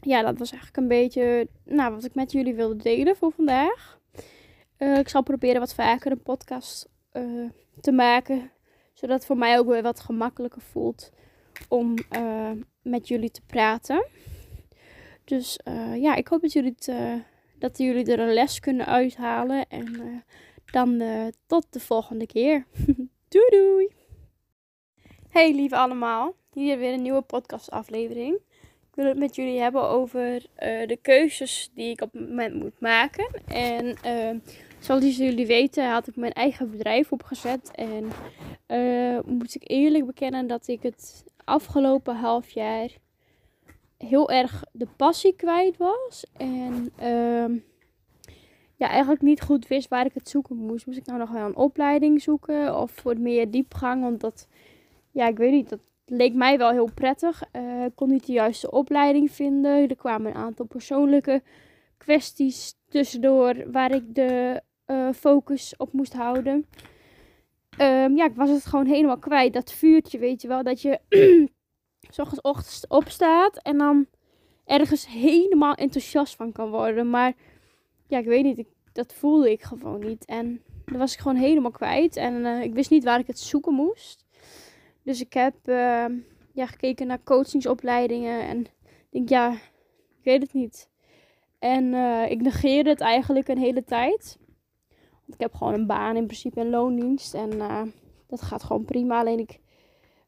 Ja, 0.02 0.22
dat 0.22 0.38
was 0.38 0.52
eigenlijk 0.52 0.82
een 0.82 0.88
beetje 0.88 1.48
nou, 1.64 1.94
wat 1.94 2.04
ik 2.04 2.16
met 2.16 2.32
jullie 2.32 2.54
wilde 2.54 2.84
delen 2.84 3.16
voor 3.16 3.32
vandaag. 3.32 4.00
Uh, 4.78 4.98
ik 4.98 5.10
zal 5.10 5.24
proberen 5.24 5.60
wat 5.60 5.74
vaker 5.74 6.12
een 6.12 6.22
podcast 6.22 6.90
uh, 7.14 7.50
te 7.82 7.92
maken. 7.92 8.52
Zodat 8.96 9.16
het 9.18 9.26
voor 9.26 9.38
mij 9.38 9.60
ook 9.60 9.68
weer 9.68 9.82
wat 9.82 10.00
gemakkelijker 10.00 10.62
voelt 10.62 11.12
om 11.68 11.96
uh, 12.12 12.52
met 12.82 13.08
jullie 13.08 13.32
te 13.32 13.42
praten. 13.46 14.06
Dus 15.24 15.60
ja, 15.96 16.16
ik 16.16 16.28
hoop 16.28 16.42
dat 16.42 16.54
jullie 16.54 16.76
het 16.76 16.92
dat 17.60 17.78
jullie 17.78 18.12
er 18.12 18.20
een 18.20 18.34
les 18.34 18.60
kunnen 18.60 18.86
uithalen. 18.86 19.66
En 19.70 20.24
dan 20.66 21.04
tot 21.48 21.66
de 21.70 21.80
volgende 21.80 22.26
keer. 22.26 22.66
doei 23.30 23.50
doei! 23.50 23.88
Hey 25.30 25.54
lieve 25.54 25.76
allemaal, 25.76 26.36
hier 26.54 26.78
weer 26.78 26.94
een 26.94 27.02
nieuwe 27.02 27.22
podcast 27.22 27.72
aflevering. 27.72 28.36
Ik 28.64 28.96
wil 29.04 29.06
het 29.06 29.18
met 29.18 29.36
jullie 29.36 29.60
hebben 29.60 29.90
over 29.90 30.46
de 30.60 31.00
keuzes 31.02 31.72
die 31.74 31.90
ik 31.90 32.02
op 32.02 32.14
het 32.14 32.30
moment 32.30 32.56
moet 32.56 32.80
maken. 32.80 33.42
En 33.48 33.98
zoals 34.86 35.18
jullie 35.18 35.48
weten 35.48 35.92
had 35.92 36.08
ik 36.08 36.16
mijn 36.16 36.32
eigen 36.32 36.72
bedrijf 36.72 37.12
opgezet. 37.12 37.72
En 37.72 38.06
uh, 38.68 39.20
moet 39.26 39.56
ik 39.56 39.70
eerlijk 39.70 40.06
bekennen 40.06 40.48
dat 40.48 40.68
ik 40.68 40.84
het 40.84 41.26
afgelopen 41.44 42.16
half 42.16 42.50
jaar 42.50 42.90
heel 43.98 44.30
erg 44.30 44.64
de 44.72 44.88
passie 44.96 45.36
kwijt 45.36 45.78
was. 45.78 46.26
En 46.38 46.92
uh, 47.02 47.62
ja, 48.76 48.88
eigenlijk 48.90 49.22
niet 49.22 49.42
goed 49.42 49.68
wist 49.68 49.88
waar 49.88 50.06
ik 50.06 50.14
het 50.14 50.30
zoeken 50.30 50.56
moest. 50.56 50.86
Moest 50.86 50.98
ik 50.98 51.06
nou 51.06 51.20
nog 51.20 51.32
wel 51.32 51.46
een 51.46 51.56
opleiding 51.56 52.22
zoeken 52.22 52.80
of 52.80 52.92
voor 52.92 53.20
meer 53.20 53.52
diepgang? 53.52 54.02
Want 54.02 54.22
dat, 54.22 54.48
ja, 55.12 55.28
ik 55.28 55.38
weet 55.38 55.52
niet, 55.52 55.70
dat 55.70 55.80
leek 56.06 56.34
mij 56.34 56.58
wel 56.58 56.72
heel 56.72 56.90
prettig. 56.94 57.44
Uh, 57.54 57.86
ik 57.86 57.96
kon 57.96 58.10
niet 58.10 58.26
de 58.26 58.34
juiste 58.34 58.72
opleiding 58.72 59.32
vinden. 59.32 59.90
Er 59.90 59.96
kwamen 59.96 60.32
een 60.32 60.42
aantal 60.42 60.66
persoonlijke 60.66 61.42
kwesties 61.98 62.76
tussendoor 62.90 63.72
waar 63.72 63.92
ik 63.92 64.16
de 64.16 64.62
uh, 64.88 65.10
focus 65.14 65.74
op 65.78 65.94
moest 65.94 66.14
houden. 66.14 66.66
Um, 67.82 68.18
ja, 68.18 68.26
ik 68.26 68.36
was 68.36 68.50
het 68.50 68.66
gewoon 68.66 68.86
helemaal 68.86 69.20
kwijt. 69.20 69.54
Dat 69.54 69.72
vuurtje, 69.72 70.18
weet 70.18 70.42
je 70.42 70.48
wel. 70.48 70.64
Dat 70.64 70.82
je 70.82 71.00
s 72.10 72.20
ochtends 72.42 72.88
opstaat 72.88 73.58
en 73.62 73.78
dan 73.78 74.08
ergens 74.66 75.08
helemaal 75.08 75.74
enthousiast 75.74 76.36
van 76.36 76.52
kan 76.52 76.70
worden. 76.70 77.10
Maar 77.10 77.34
ja, 78.08 78.18
ik 78.18 78.26
weet 78.26 78.44
niet. 78.44 78.58
Ik, 78.58 78.68
dat 78.94 79.14
voelde 79.14 79.52
ik 79.52 79.62
gewoon 79.62 80.06
niet. 80.06 80.26
En 80.26 80.62
dan 80.86 80.98
was 80.98 81.14
ik 81.14 81.20
gewoon 81.20 81.38
helemaal 81.38 81.72
kwijt. 81.72 82.16
En 82.16 82.34
uh, 82.34 82.64
ik 82.64 82.74
wist 82.74 82.90
niet 82.90 83.04
waar 83.04 83.20
ik 83.20 83.28
het 83.28 83.40
zoeken 83.40 83.74
moest. 83.74 84.26
Dus 85.04 85.22
ik 85.22 85.34
heb 85.34 85.56
uh, 85.66 86.06
ja, 86.54 86.66
gekeken 86.66 87.08
naar 87.08 87.24
coachingsopleidingen. 87.24 88.48
En 88.48 88.66
denk, 89.10 89.30
ja, 89.30 89.52
ik 90.20 90.24
weet 90.24 90.42
het 90.42 90.54
niet. 90.54 90.90
En 91.60 91.84
uh, 91.94 92.32
ik 92.32 92.42
negeerde 92.42 92.90
het 92.90 93.02
eigenlijk 93.02 93.48
een 93.48 93.58
hele 93.58 93.84
tijd. 93.84 94.38
Ik 95.28 95.40
heb 95.40 95.54
gewoon 95.54 95.74
een 95.74 95.88
baan, 95.88 96.16
in 96.16 96.26
principe 96.26 96.60
een 96.60 96.70
loondienst. 96.70 97.34
En 97.34 97.54
uh, 97.54 97.82
dat 98.28 98.42
gaat 98.42 98.64
gewoon 98.64 98.86
prima. 98.86 99.20
Alleen 99.20 99.40
ik, 99.40 99.60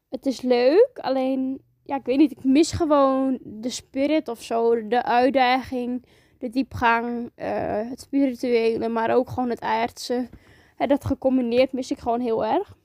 het 0.08 0.26
is 0.26 0.40
leuk. 0.40 0.90
Alleen, 0.94 1.62
ja, 1.84 1.96
ik 1.96 2.04
weet 2.04 2.18
niet. 2.18 2.30
Ik 2.30 2.44
mis 2.44 2.72
gewoon 2.72 3.38
de 3.42 3.70
spirit 3.70 4.28
of 4.28 4.42
zo. 4.42 4.86
De 4.88 5.02
uitdaging, 5.02 6.04
de 6.38 6.48
diepgang, 6.48 7.30
uh, 7.36 7.90
het 7.90 8.00
spirituele, 8.00 8.88
maar 8.88 9.14
ook 9.14 9.28
gewoon 9.28 9.50
het 9.50 9.60
aardse. 9.60 10.28
Dat 10.76 11.04
gecombineerd 11.04 11.72
mis 11.72 11.90
ik 11.90 11.98
gewoon 11.98 12.20
heel 12.20 12.44
erg. 12.44 12.76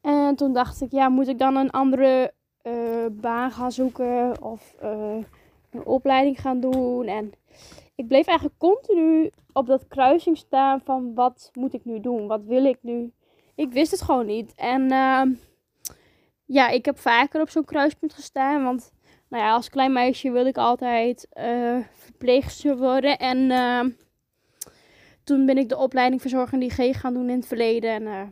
En 0.00 0.36
toen 0.36 0.52
dacht 0.52 0.80
ik, 0.80 0.90
ja, 0.90 1.08
moet 1.08 1.28
ik 1.28 1.38
dan 1.38 1.56
een 1.56 1.70
andere 1.70 2.32
uh, 2.62 3.06
baan 3.12 3.50
gaan 3.50 3.72
zoeken 3.72 4.42
of 4.42 4.74
een 5.70 5.84
opleiding 5.84 6.40
gaan 6.40 6.60
doen? 6.60 7.06
En 7.06 7.32
ik 8.00 8.08
bleef 8.08 8.26
eigenlijk 8.26 8.58
continu 8.58 9.30
op 9.52 9.66
dat 9.66 9.88
kruising 9.88 10.36
staan 10.36 10.80
van 10.84 11.14
wat 11.14 11.50
moet 11.52 11.74
ik 11.74 11.84
nu 11.84 12.00
doen? 12.00 12.26
Wat 12.26 12.44
wil 12.44 12.64
ik 12.64 12.78
nu? 12.80 13.12
Ik 13.54 13.72
wist 13.72 13.90
het 13.90 14.02
gewoon 14.02 14.26
niet. 14.26 14.54
En 14.54 14.92
uh, 14.92 15.22
ja, 16.44 16.68
ik 16.68 16.84
heb 16.84 16.98
vaker 16.98 17.40
op 17.40 17.50
zo'n 17.50 17.64
kruispunt 17.64 18.14
gestaan. 18.14 18.64
Want 18.64 18.92
nou 19.28 19.44
ja, 19.44 19.52
als 19.52 19.68
klein 19.68 19.92
meisje 19.92 20.30
wilde 20.30 20.48
ik 20.48 20.58
altijd 20.58 21.28
uh, 21.38 21.78
verpleegster 21.92 22.76
worden. 22.76 23.18
En 23.18 23.38
uh, 23.38 23.84
toen 25.24 25.46
ben 25.46 25.58
ik 25.58 25.68
de 25.68 25.78
opleiding 25.78 26.20
verzorgende 26.20 26.66
IG 26.66 27.00
gaan 27.00 27.14
doen 27.14 27.30
in 27.30 27.36
het 27.36 27.46
verleden. 27.46 27.90
En 27.90 28.02
uh, 28.02 28.22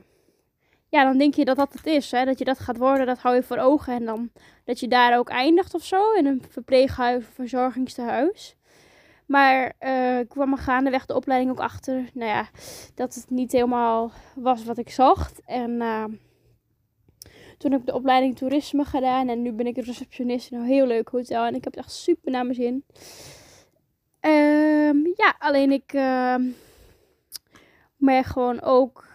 ja, 0.89 1.05
dan 1.05 1.19
denk 1.19 1.35
je 1.35 1.45
dat 1.45 1.57
dat 1.57 1.73
het 1.73 1.87
is. 1.87 2.11
Hè? 2.11 2.25
Dat 2.25 2.39
je 2.39 2.45
dat 2.45 2.59
gaat 2.59 2.77
worden, 2.77 3.07
dat 3.07 3.19
hou 3.19 3.35
je 3.35 3.43
voor 3.43 3.59
ogen. 3.59 3.95
En 3.95 4.05
dan 4.05 4.31
dat 4.65 4.81
je 4.81 4.89
daar 4.89 5.19
ook 5.19 5.29
eindigt 5.29 5.75
of 5.75 5.85
zo. 5.85 6.13
In 6.13 6.27
een 6.27 6.43
verpleeghuis 6.49 7.25
verzorgingstehuis. 7.35 8.58
Maar 9.29 9.73
uh, 9.81 10.19
ik 10.19 10.29
kwam 10.29 10.53
er 10.53 10.59
gaandeweg 10.59 11.07
de 11.07 11.15
opleiding 11.15 11.51
ook 11.51 11.61
achter. 11.61 12.11
Nou 12.15 12.31
ja, 12.31 12.49
dat 12.95 13.15
het 13.15 13.31
niet 13.31 13.53
helemaal 13.53 14.13
was 14.35 14.65
wat 14.65 14.79
ik 14.79 14.91
zocht. 14.91 15.41
En 15.45 15.71
uh, 15.71 16.05
toen 17.59 17.71
heb 17.71 17.81
ik 17.81 17.87
de 17.87 17.95
opleiding 17.95 18.37
toerisme 18.37 18.85
gedaan. 18.85 19.29
En 19.29 19.43
nu 19.43 19.53
ben 19.53 19.67
ik 19.67 19.77
receptionist 19.77 20.51
in 20.51 20.59
een 20.59 20.67
heel 20.67 20.87
leuk 20.87 21.09
hotel. 21.09 21.45
En 21.45 21.55
ik 21.55 21.65
heb 21.65 21.75
het 21.75 21.85
echt 21.85 21.93
super 21.93 22.31
naar 22.31 22.45
mijn 22.45 22.55
zin. 22.55 22.85
Um, 24.21 25.07
ja, 25.17 25.37
alleen 25.39 25.73
ik 25.73 25.93
uh, 25.93 26.35
merk 27.97 28.27
gewoon 28.27 28.63
ook 28.63 29.07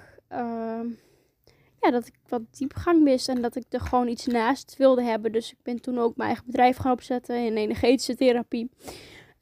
ja, 1.79 1.91
dat 1.91 2.07
ik 2.07 2.15
wat 2.27 2.41
diepgang 2.51 3.01
mis. 3.01 3.27
En 3.27 3.41
dat 3.41 3.55
ik 3.55 3.63
er 3.69 3.79
gewoon 3.79 4.07
iets 4.07 4.25
naast 4.25 4.75
wilde 4.77 5.03
hebben. 5.03 5.31
Dus 5.31 5.51
ik 5.51 5.57
ben 5.63 5.81
toen 5.81 5.99
ook 5.99 6.15
mijn 6.15 6.27
eigen 6.29 6.45
bedrijf 6.45 6.77
gaan 6.77 6.91
opzetten 6.91 7.45
in 7.45 7.57
energetische 7.57 8.15
therapie. 8.15 8.69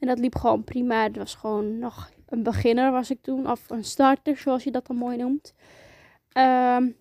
En 0.01 0.07
dat 0.07 0.19
liep 0.19 0.35
gewoon 0.35 0.63
prima. 0.63 1.03
Het 1.03 1.17
was 1.17 1.35
gewoon 1.35 1.79
nog 1.79 2.11
een 2.29 2.43
beginner 2.43 2.91
was 2.91 3.11
ik 3.11 3.21
toen. 3.21 3.51
Of 3.51 3.69
een 3.69 3.83
starter, 3.83 4.37
zoals 4.37 4.63
je 4.63 4.71
dat 4.71 4.87
dan 4.87 4.95
mooi 4.95 5.17
noemt. 5.17 5.53
Um, 6.37 6.95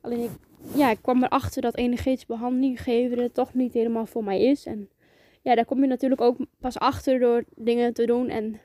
alleen 0.00 0.22
ik, 0.22 0.30
ja, 0.74 0.90
ik 0.90 0.98
kwam 1.02 1.22
erachter 1.22 1.62
dat 1.62 1.76
energetische 1.76 2.26
behandeling 2.26 2.82
geven 2.82 3.32
toch 3.32 3.54
niet 3.54 3.72
helemaal 3.72 4.06
voor 4.06 4.24
mij 4.24 4.42
is. 4.42 4.66
En 4.66 4.90
ja, 5.42 5.54
daar 5.54 5.64
kom 5.64 5.80
je 5.80 5.86
natuurlijk 5.86 6.20
ook 6.20 6.36
pas 6.58 6.78
achter 6.78 7.18
door 7.18 7.44
dingen 7.54 7.94
te 7.94 8.06
doen. 8.06 8.28
En 8.28 8.60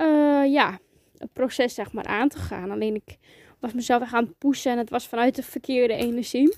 uh, 0.00 0.52
ja, 0.52 0.78
het 1.18 1.32
proces 1.32 1.74
zeg 1.74 1.92
maar 1.92 2.06
aan 2.06 2.28
te 2.28 2.38
gaan. 2.38 2.70
Alleen 2.70 2.94
ik 2.94 3.16
was 3.58 3.72
mezelf 3.72 4.02
echt 4.02 4.12
aan 4.12 4.24
het 4.24 4.38
pushen 4.38 4.72
en 4.72 4.78
het 4.78 4.90
was 4.90 5.08
vanuit 5.08 5.34
de 5.34 5.42
verkeerde 5.42 5.94
energie. 5.94 6.54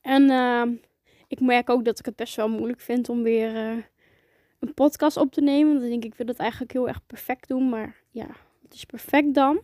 En 0.00 0.22
uh, 0.22 0.62
ik 1.28 1.40
merk 1.40 1.70
ook 1.70 1.84
dat 1.84 1.98
ik 1.98 2.04
het 2.04 2.16
best 2.16 2.36
wel 2.36 2.48
moeilijk 2.48 2.80
vind 2.80 3.08
om 3.08 3.22
weer... 3.22 3.54
Uh, 3.54 3.82
een 4.62 4.74
podcast 4.74 5.16
op 5.16 5.32
te 5.32 5.40
nemen. 5.40 5.80
Dan 5.80 5.88
denk 5.88 6.04
ik, 6.04 6.12
ik 6.12 6.18
wil 6.18 6.26
het 6.26 6.38
eigenlijk 6.38 6.72
heel 6.72 6.88
erg 6.88 7.06
perfect 7.06 7.48
doen. 7.48 7.68
Maar 7.68 7.96
ja, 8.10 8.26
het 8.62 8.74
is 8.74 8.84
perfect 8.84 9.34
dan. 9.34 9.62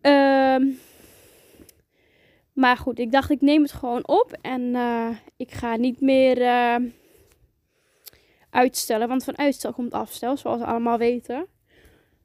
Um, 0.00 0.78
maar 2.52 2.76
goed, 2.76 2.98
ik 2.98 3.12
dacht 3.12 3.30
ik 3.30 3.40
neem 3.40 3.62
het 3.62 3.72
gewoon 3.72 4.06
op. 4.06 4.38
En 4.40 4.60
uh, 4.60 5.08
ik 5.36 5.50
ga 5.50 5.76
niet 5.76 6.00
meer 6.00 6.40
uh, 6.40 6.90
uitstellen. 8.50 9.08
Want 9.08 9.24
van 9.24 9.38
uitstel 9.38 9.72
komt 9.72 9.92
afstel, 9.92 10.36
zoals 10.36 10.60
we 10.60 10.66
allemaal 10.66 10.98
weten. 10.98 11.46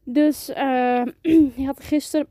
Dus 0.04 0.50
uh, 0.50 1.06
ik 1.56 1.66
had 1.66 1.84
gisteren 1.84 2.28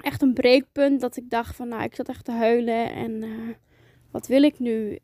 echt 0.00 0.22
een 0.22 0.34
breekpunt. 0.34 1.00
Dat 1.00 1.16
ik 1.16 1.30
dacht 1.30 1.56
van 1.56 1.68
nou, 1.68 1.82
ik 1.82 1.94
zat 1.94 2.08
echt 2.08 2.24
te 2.24 2.32
huilen. 2.32 2.92
En 2.92 3.24
wat 4.10 4.26
wil 4.26 4.42
ik 4.42 4.58
nu? 4.58 4.98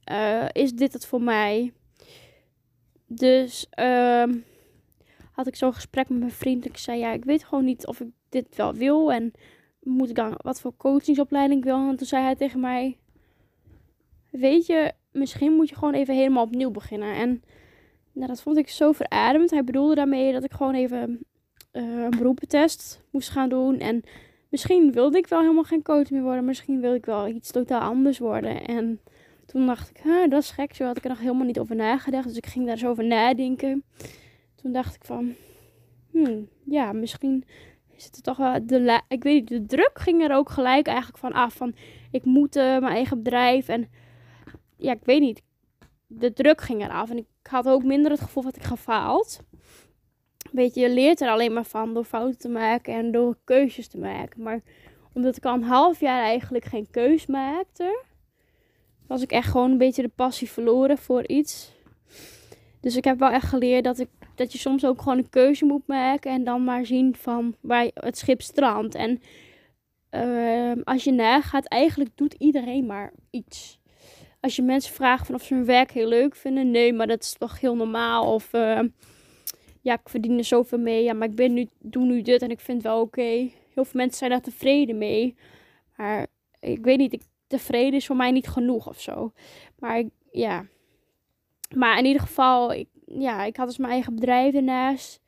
is 0.53 0.73
dit 0.73 0.93
het 0.93 1.07
voor 1.07 1.23
mij? 1.23 1.73
Dus 3.15 3.67
uh, 3.79 4.25
had 5.33 5.47
ik 5.47 5.57
zo'n 5.57 5.75
gesprek 5.75 6.09
met 6.09 6.19
mijn 6.19 6.31
vriend. 6.31 6.65
Ik 6.65 6.77
zei, 6.77 6.99
ja, 6.99 7.13
ik 7.13 7.25
weet 7.25 7.45
gewoon 7.45 7.65
niet 7.65 7.87
of 7.87 8.01
ik 8.01 8.09
dit 8.29 8.57
wel 8.57 8.75
wil. 8.75 9.13
En 9.13 9.33
moet 9.81 10.09
ik 10.09 10.15
dan 10.15 10.35
wat 10.37 10.61
voor 10.61 10.77
coachingsopleiding 10.77 11.65
wil. 11.65 11.89
En 11.89 11.97
toen 11.97 12.07
zei 12.07 12.23
hij 12.23 12.35
tegen 12.35 12.61
mij, 12.61 12.99
weet 14.31 14.67
je, 14.67 14.93
misschien 15.13 15.53
moet 15.53 15.69
je 15.69 15.75
gewoon 15.75 15.95
even 15.95 16.15
helemaal 16.15 16.45
opnieuw 16.45 16.71
beginnen. 16.71 17.15
En 17.15 17.43
nou, 18.13 18.27
dat 18.27 18.43
vond 18.43 18.57
ik 18.57 18.69
zo 18.69 18.93
verademend. 18.93 19.51
Hij 19.51 19.65
bedoelde 19.65 19.95
daarmee 19.95 20.33
dat 20.33 20.45
ik 20.45 20.53
gewoon 20.53 20.75
even 20.75 21.27
een 21.73 22.11
beroepentest 22.11 23.03
moest 23.11 23.29
gaan 23.29 23.49
doen. 23.49 23.79
En 23.79 24.03
misschien 24.49 24.93
wilde 24.93 25.19
ik 25.19 25.27
wel 25.27 25.41
helemaal 25.41 25.63
geen 25.63 25.83
coach 25.83 26.11
meer 26.11 26.23
worden. 26.23 26.45
Misschien 26.45 26.81
wilde 26.81 26.97
ik 26.97 27.07
wel 27.07 27.29
iets 27.29 27.51
totaal 27.51 27.81
anders 27.81 28.19
worden. 28.19 28.65
En 28.65 29.01
toen 29.55 29.67
dacht 29.67 29.91
ik, 29.91 30.01
huh, 30.03 30.31
dat 30.31 30.43
is 30.43 30.51
gek. 30.51 30.75
Zo 30.75 30.85
had 30.85 30.97
ik 30.97 31.03
er 31.03 31.09
nog 31.09 31.19
helemaal 31.19 31.47
niet 31.47 31.59
over 31.59 31.77
nagedacht. 31.77 32.29
Dus 32.29 32.37
ik 32.37 32.47
ging 32.47 32.65
daar 32.65 32.75
eens 32.75 32.85
over 32.87 33.05
nadenken. 33.05 33.85
Toen 34.55 34.73
dacht 34.73 34.95
ik 34.95 35.05
van, 35.05 35.35
hmm, 36.11 36.49
ja, 36.65 36.93
misschien 36.93 37.45
is 37.97 38.05
het 38.05 38.23
toch 38.23 38.37
wel 38.37 38.67
de, 38.67 39.01
ik 39.09 39.23
weet 39.23 39.41
niet, 39.41 39.49
de 39.49 39.67
druk 39.67 39.99
ging 39.99 40.23
er 40.23 40.37
ook 40.37 40.51
gelijk 40.51 40.87
eigenlijk 40.87 41.19
van 41.19 41.33
af. 41.33 41.55
Van, 41.55 41.75
ik 42.11 42.25
moet 42.25 42.57
uh, 42.57 42.63
mijn 42.63 42.95
eigen 42.95 43.23
bedrijf 43.23 43.69
en 43.69 43.89
ja, 44.77 44.93
ik 44.93 45.05
weet 45.05 45.21
niet. 45.21 45.43
De 46.07 46.33
druk 46.33 46.61
ging 46.61 46.85
eraf 46.85 47.11
en 47.11 47.17
ik 47.17 47.27
had 47.43 47.69
ook 47.69 47.85
minder 47.85 48.11
het 48.11 48.21
gevoel 48.21 48.43
dat 48.43 48.57
ik 48.57 48.63
gefaald. 48.63 49.41
Weet 50.53 50.75
je, 50.75 50.81
je 50.81 50.91
leert 50.91 51.21
er 51.21 51.29
alleen 51.29 51.53
maar 51.53 51.65
van 51.65 51.95
door 51.95 52.05
fouten 52.05 52.39
te 52.39 52.49
maken 52.49 52.95
en 52.95 53.13
door 53.13 53.37
keuzes 53.45 53.89
te 53.89 53.99
maken. 53.99 54.43
Maar 54.43 54.61
omdat 55.13 55.37
ik 55.37 55.45
al 55.45 55.55
een 55.55 55.63
half 55.63 56.01
jaar 56.01 56.23
eigenlijk 56.23 56.65
geen 56.65 56.91
keus 56.91 57.27
maakte, 57.27 58.03
was 59.07 59.23
ik 59.23 59.33
echt 59.33 59.51
gewoon 59.51 59.71
een 59.71 59.79
beetje 59.79 60.03
de 60.03 60.13
passie 60.15 60.51
verloren 60.51 60.99
voor 60.99 61.27
iets. 61.27 61.73
Dus 62.81 62.97
ik 62.97 63.05
heb 63.05 63.19
wel 63.19 63.31
echt 63.31 63.49
geleerd 63.49 63.85
dat, 63.85 63.99
ik, 63.99 64.09
dat 64.35 64.53
je 64.53 64.59
soms 64.59 64.85
ook 64.85 65.03
gewoon 65.03 65.19
een 65.19 65.31
keuze 65.31 65.65
moet 65.65 65.87
maken. 65.87 66.33
En 66.33 66.45
dan 66.45 66.65
maar 66.65 66.87
zien 66.87 67.15
van 67.17 67.55
waar 67.61 67.91
het 67.95 68.19
schip 68.19 68.43
strandt. 68.43 68.95
En 68.95 69.21
uh, 70.11 70.83
als 70.85 71.05
je 71.05 71.13
nagaat, 71.13 71.65
eigenlijk 71.65 72.11
doet 72.15 72.35
iedereen 72.39 72.87
maar 72.87 73.13
iets. 73.31 73.81
Als 74.41 74.57
je 74.57 74.63
mensen 74.63 74.95
vraagt 74.95 75.27
van 75.27 75.35
of 75.35 75.43
ze 75.43 75.55
hun 75.55 75.65
werk 75.65 75.91
heel 75.91 76.09
leuk 76.09 76.37
vinden. 76.37 76.71
Nee, 76.71 76.93
maar 76.93 77.07
dat 77.07 77.23
is 77.23 77.35
toch 77.39 77.61
heel 77.61 77.77
normaal. 77.77 78.35
Of 78.35 78.53
uh, 78.53 78.81
ja, 79.81 79.95
ik 79.95 80.09
verdien 80.09 80.39
er 80.39 80.45
zoveel 80.45 80.79
mee. 80.79 81.03
Ja, 81.05 81.13
maar 81.13 81.29
ik 81.29 81.35
ben 81.35 81.53
nu, 81.53 81.69
doe 81.79 82.05
nu 82.05 82.23
dit 82.23 82.43
en 82.43 82.51
ik 82.51 82.61
vind 82.61 82.83
het 82.83 82.93
wel 82.93 83.01
oké. 83.01 83.23
Heel 83.23 83.85
veel 83.85 84.01
mensen 84.01 84.19
zijn 84.19 84.31
daar 84.31 84.41
tevreden 84.41 84.99
mee. 84.99 85.37
Maar 85.97 86.27
ik 86.61 86.85
weet 86.85 86.99
niet, 86.99 87.27
tevreden 87.47 87.95
is 87.95 88.07
voor 88.07 88.17
mij 88.17 88.31
niet 88.31 88.49
genoeg 88.49 88.89
of 88.89 89.01
zo. 89.01 89.33
Maar 89.79 90.03
ja, 90.31 90.67
maar 91.75 91.99
in 91.99 92.05
ieder 92.05 92.23
geval, 92.23 92.73
ik, 92.73 92.89
ja, 93.07 93.45
ik 93.45 93.57
had 93.57 93.67
dus 93.67 93.79
mijn 93.79 93.93
eigen 93.93 94.15
bedrijf 94.15 94.55
ernaast. 94.55 95.21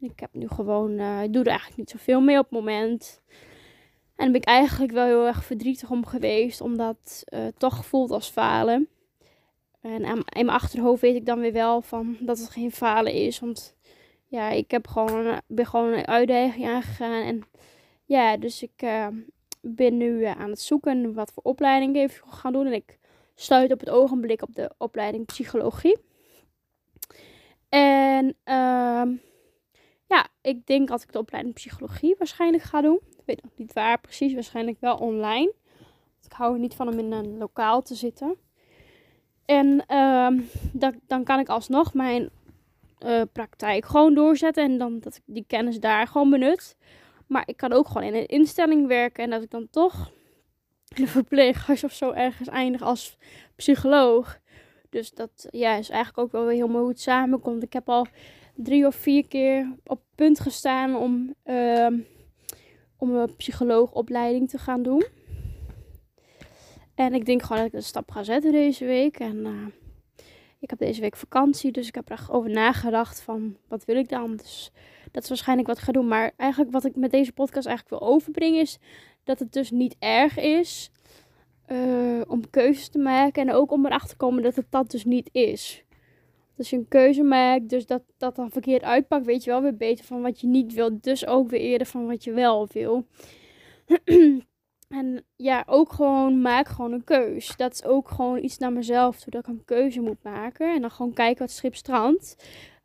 Ik 0.00 0.20
heb 0.20 0.30
nu 0.32 0.48
gewoon, 0.48 0.90
uh, 0.90 1.22
ik 1.22 1.32
doe 1.32 1.42
er 1.42 1.48
eigenlijk 1.48 1.78
niet 1.78 1.90
zoveel 1.90 2.20
mee 2.20 2.38
op 2.38 2.44
het 2.44 2.52
moment. 2.52 3.22
En 4.16 4.32
ben 4.32 4.40
ik 4.40 4.46
eigenlijk 4.46 4.92
wel 4.92 5.06
heel 5.06 5.26
erg 5.26 5.44
verdrietig 5.44 5.90
om 5.90 6.06
geweest, 6.06 6.60
omdat 6.60 7.24
uh, 7.28 7.40
het 7.40 7.58
toch 7.58 7.86
voelt 7.86 8.10
als 8.10 8.28
falen. 8.28 8.88
En 9.80 10.04
in 10.04 10.24
mijn 10.32 10.48
achterhoofd 10.48 11.00
weet 11.00 11.14
ik 11.14 11.26
dan 11.26 11.40
weer 11.40 11.52
wel 11.52 11.82
van 11.82 12.16
dat 12.20 12.38
het 12.38 12.50
geen 12.50 12.72
falen 12.72 13.12
is. 13.12 13.38
Want 13.38 13.76
ja, 14.26 14.50
ik 14.50 14.70
heb 14.70 14.86
gewoon, 14.86 15.40
ben 15.46 15.66
gewoon 15.66 15.92
een 15.92 16.06
uitdaging 16.06 16.66
aangegaan. 16.66 17.22
En 17.22 17.42
ja, 18.04 18.36
dus 18.36 18.62
ik 18.62 18.82
ben 19.60 19.96
nu 19.96 20.20
uh, 20.20 20.30
aan 20.30 20.50
het 20.50 20.60
zoeken 20.60 21.14
wat 21.14 21.32
voor 21.32 21.42
opleiding 21.42 21.96
ik 21.96 22.02
even 22.02 22.28
gaan 22.28 22.52
doen. 22.52 22.66
En 22.66 22.72
ik 22.72 22.98
sluit 23.34 23.72
op 23.72 23.80
het 23.80 23.90
ogenblik 23.90 24.42
op 24.42 24.54
de 24.54 24.70
opleiding 24.78 25.26
psychologie. 25.26 25.98
En 27.68 28.26
uh, 28.26 29.02
ja, 30.06 30.28
ik 30.40 30.66
denk 30.66 30.88
dat 30.88 31.02
ik 31.02 31.12
de 31.12 31.18
opleiding 31.18 31.54
psychologie 31.54 32.14
waarschijnlijk 32.18 32.62
ga 32.62 32.80
doen. 32.80 33.00
Ik 33.18 33.22
weet 33.24 33.42
nog 33.42 33.52
niet 33.56 33.72
waar 33.72 34.00
precies, 34.00 34.34
waarschijnlijk 34.34 34.80
wel 34.80 34.96
online. 34.96 35.52
ik 36.24 36.32
hou 36.32 36.54
er 36.54 36.60
niet 36.60 36.74
van 36.74 36.88
om 36.88 36.98
in 36.98 37.12
een 37.12 37.38
lokaal 37.38 37.82
te 37.82 37.94
zitten. 37.94 38.36
En 39.44 39.84
dat, 40.72 40.94
dan 41.06 41.24
kan 41.24 41.38
ik 41.38 41.48
alsnog 41.48 41.94
mijn 41.94 42.30
uh, 43.04 43.22
praktijk 43.32 43.84
gewoon 43.84 44.14
doorzetten. 44.14 44.64
En 44.64 44.78
dan 44.78 44.98
dat 44.98 45.16
ik 45.16 45.22
die 45.24 45.44
kennis 45.46 45.80
daar 45.80 46.06
gewoon 46.06 46.30
benut. 46.30 46.76
Maar 47.26 47.42
ik 47.46 47.56
kan 47.56 47.72
ook 47.72 47.86
gewoon 47.86 48.02
in 48.02 48.14
een 48.14 48.26
instelling 48.26 48.86
werken. 48.86 49.24
En 49.24 49.30
dat 49.30 49.42
ik 49.42 49.50
dan 49.50 49.68
toch 49.70 50.10
in 50.94 51.02
een 51.02 51.08
verpleeghuis 51.08 51.84
of 51.84 51.92
zo 51.92 52.10
ergens 52.10 52.48
eindig 52.48 52.82
als 52.82 53.18
psycholoog. 53.56 54.38
Dus 54.90 55.10
dat 55.10 55.46
ja, 55.50 55.74
is 55.74 55.88
eigenlijk 55.90 56.18
ook 56.18 56.32
wel 56.32 56.48
heel 56.48 56.68
mooi 56.68 56.80
hoe 56.80 56.88
het 56.88 57.00
samenkomt. 57.00 57.62
Ik 57.62 57.72
heb 57.72 57.88
al 57.88 58.06
drie 58.54 58.86
of 58.86 58.94
vier 58.94 59.28
keer 59.28 59.76
op 59.84 60.00
punt 60.14 60.40
gestaan 60.40 60.96
om, 60.96 61.34
uh, 61.44 61.88
om 62.96 63.14
een 63.14 63.36
psycholoogopleiding 63.36 64.48
te 64.48 64.58
gaan 64.58 64.82
doen. 64.82 65.04
En 66.94 67.14
ik 67.14 67.26
denk 67.26 67.42
gewoon 67.42 67.58
dat 67.58 67.66
ik 67.66 67.74
een 67.74 67.82
stap 67.82 68.10
ga 68.10 68.22
zetten 68.22 68.52
deze 68.52 68.84
week. 68.84 69.18
En 69.18 69.36
uh, 69.36 69.66
ik 70.60 70.70
heb 70.70 70.78
deze 70.78 71.00
week 71.00 71.16
vakantie, 71.16 71.72
dus 71.72 71.88
ik 71.88 71.94
heb 71.94 72.10
er 72.10 72.26
over 72.30 72.50
nagedacht 72.50 73.20
van 73.20 73.56
wat 73.68 73.84
wil 73.84 73.96
ik 73.96 74.08
dan. 74.08 74.36
Dus 74.36 74.72
dat 75.12 75.22
is 75.22 75.28
waarschijnlijk 75.28 75.68
wat 75.68 75.78
ik 75.78 75.84
ga 75.84 75.92
doen. 75.92 76.08
Maar 76.08 76.32
eigenlijk 76.36 76.72
wat 76.72 76.84
ik 76.84 76.96
met 76.96 77.10
deze 77.10 77.32
podcast 77.32 77.66
eigenlijk 77.66 78.00
wil 78.00 78.08
overbrengen 78.08 78.60
is 78.60 78.78
dat 79.24 79.38
het 79.38 79.52
dus 79.52 79.70
niet 79.70 79.96
erg 79.98 80.38
is 80.38 80.90
uh, 81.68 82.20
om 82.28 82.50
keuzes 82.50 82.88
te 82.88 82.98
maken. 82.98 83.48
En 83.48 83.54
ook 83.54 83.70
om 83.70 83.86
erachter 83.86 84.08
te 84.08 84.16
komen 84.16 84.42
dat 84.42 84.56
het 84.56 84.66
dat 84.70 84.90
dus 84.90 85.04
niet 85.04 85.28
is. 85.32 85.84
Als 86.58 86.70
je 86.70 86.76
een 86.76 86.88
keuze 86.88 87.22
maakt, 87.22 87.68
dus 87.68 87.86
dat 87.86 88.02
dat 88.16 88.36
dan 88.36 88.50
verkeerd 88.50 88.82
uitpakt, 88.82 89.26
weet 89.26 89.44
je 89.44 89.50
wel 89.50 89.62
weer 89.62 89.76
beter 89.76 90.04
van 90.04 90.22
wat 90.22 90.40
je 90.40 90.46
niet 90.46 90.72
wil. 90.74 90.98
Dus 91.00 91.26
ook 91.26 91.50
weer 91.50 91.60
eerder 91.60 91.86
van 91.86 92.06
wat 92.06 92.24
je 92.24 92.32
wel 92.32 92.68
wil. 92.72 93.06
En 94.88 95.24
ja, 95.36 95.64
ook 95.66 95.92
gewoon 95.92 96.40
maak 96.40 96.68
gewoon 96.68 96.92
een 96.92 97.04
keus. 97.04 97.56
Dat 97.56 97.72
is 97.72 97.84
ook 97.84 98.08
gewoon 98.08 98.42
iets 98.42 98.58
naar 98.58 98.72
mezelf 98.72 99.20
toe 99.20 99.30
dat 99.30 99.40
ik 99.40 99.48
een 99.48 99.64
keuze 99.64 100.00
moet 100.00 100.22
maken. 100.22 100.74
En 100.74 100.80
dan 100.80 100.90
gewoon 100.90 101.12
kijken 101.12 101.46
wat 101.46 101.50
schip 101.50 101.74
strandt. 101.74 102.36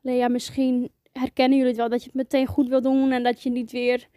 Alleen 0.03 0.17
ja, 0.17 0.27
misschien 0.27 0.91
herkennen 1.11 1.57
jullie 1.57 1.71
het 1.71 1.81
wel 1.81 1.89
dat 1.89 1.99
je 1.99 2.05
het 2.05 2.15
meteen 2.15 2.47
goed 2.47 2.67
wil 2.67 2.81
doen. 2.81 3.11
En 3.11 3.23
dat 3.23 3.43
je 3.43 3.49
niet 3.49 3.71
weer 3.71 4.07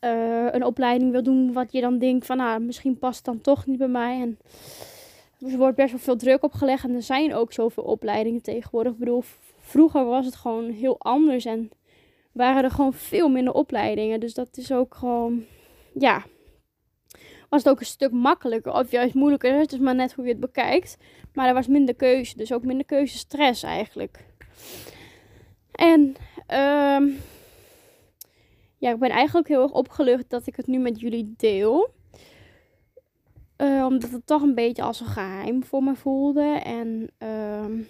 uh, 0.00 0.46
een 0.50 0.64
opleiding 0.64 1.12
wil 1.12 1.22
doen 1.22 1.52
wat 1.52 1.72
je 1.72 1.80
dan 1.80 1.98
denkt 1.98 2.26
van 2.26 2.36
nou, 2.36 2.60
misschien 2.60 2.98
past 2.98 3.16
het 3.16 3.24
dan 3.24 3.40
toch 3.40 3.66
niet 3.66 3.78
bij 3.78 3.88
mij. 3.88 4.20
En 4.20 4.38
er 5.50 5.56
wordt 5.56 5.76
best 5.76 5.90
wel 5.90 6.00
veel 6.00 6.16
druk 6.16 6.42
opgelegd. 6.42 6.84
En 6.84 6.94
er 6.94 7.02
zijn 7.02 7.34
ook 7.34 7.52
zoveel 7.52 7.82
opleidingen 7.82 8.42
tegenwoordig. 8.42 8.92
Ik 8.92 8.98
bedoel, 8.98 9.22
vroeger 9.58 10.04
was 10.04 10.24
het 10.24 10.36
gewoon 10.36 10.70
heel 10.70 10.96
anders. 10.98 11.44
En 11.44 11.70
waren 12.32 12.64
er 12.64 12.70
gewoon 12.70 12.92
veel 12.92 13.28
minder 13.28 13.52
opleidingen. 13.52 14.20
Dus 14.20 14.34
dat 14.34 14.56
is 14.56 14.72
ook 14.72 14.94
gewoon, 14.94 15.44
ja, 15.94 16.24
was 17.48 17.62
het 17.62 17.68
ook 17.68 17.80
een 17.80 17.86
stuk 17.86 18.12
makkelijker 18.12 18.72
of 18.72 18.90
juist 18.90 19.14
moeilijker. 19.14 19.58
Het 19.58 19.72
is 19.72 19.78
maar 19.78 19.94
net 19.94 20.12
hoe 20.12 20.24
je 20.24 20.30
het 20.30 20.40
bekijkt. 20.40 20.96
Maar 21.32 21.48
er 21.48 21.54
was 21.54 21.66
minder 21.66 21.94
keuze, 21.94 22.36
dus 22.36 22.52
ook 22.52 22.62
minder 22.62 22.86
keuzestress 22.86 23.62
eigenlijk. 23.62 24.24
En 25.76 26.00
um, 27.00 27.18
ja, 28.76 28.92
ik 28.92 28.98
ben 28.98 29.10
eigenlijk 29.10 29.48
heel 29.48 29.62
erg 29.62 29.72
opgelucht 29.72 30.30
dat 30.30 30.46
ik 30.46 30.56
het 30.56 30.66
nu 30.66 30.78
met 30.78 31.00
jullie 31.00 31.34
deel. 31.36 31.94
Uh, 33.58 33.84
omdat 33.84 34.10
het 34.10 34.26
toch 34.26 34.42
een 34.42 34.54
beetje 34.54 34.82
als 34.82 35.00
een 35.00 35.06
geheim 35.06 35.64
voor 35.64 35.82
me 35.82 35.94
voelde. 35.94 36.60
En 36.64 37.10
um, 37.18 37.88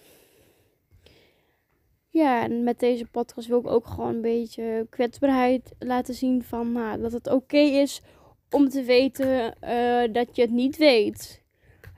ja, 2.09 2.42
en 2.42 2.64
met 2.64 2.79
deze 2.79 3.07
podcast 3.07 3.49
wil 3.49 3.59
ik 3.59 3.66
ook 3.66 3.87
gewoon 3.87 4.14
een 4.14 4.20
beetje 4.20 4.87
kwetsbaarheid 4.90 5.75
laten 5.79 6.14
zien 6.14 6.42
van 6.42 6.72
nou, 6.72 7.01
dat 7.01 7.12
het 7.12 7.31
oké 7.31 7.59
is 7.59 8.03
om 8.51 8.68
te 8.68 8.83
weten 8.83 9.55
uh, 9.64 10.12
dat 10.12 10.37
je 10.37 10.42
het 10.42 10.51
niet 10.51 10.77
weet. 10.77 11.42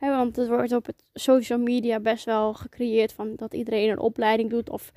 want 0.00 0.36
het 0.36 0.48
wordt 0.48 0.72
op 0.72 0.86
het 0.86 1.04
social 1.14 1.58
media 1.58 2.00
best 2.00 2.24
wel 2.24 2.54
gecreëerd 2.54 3.12
van 3.12 3.32
dat 3.36 3.54
iedereen 3.54 3.90
een 3.90 3.98
opleiding 3.98 4.50
doet 4.50 4.70
of 4.70 4.92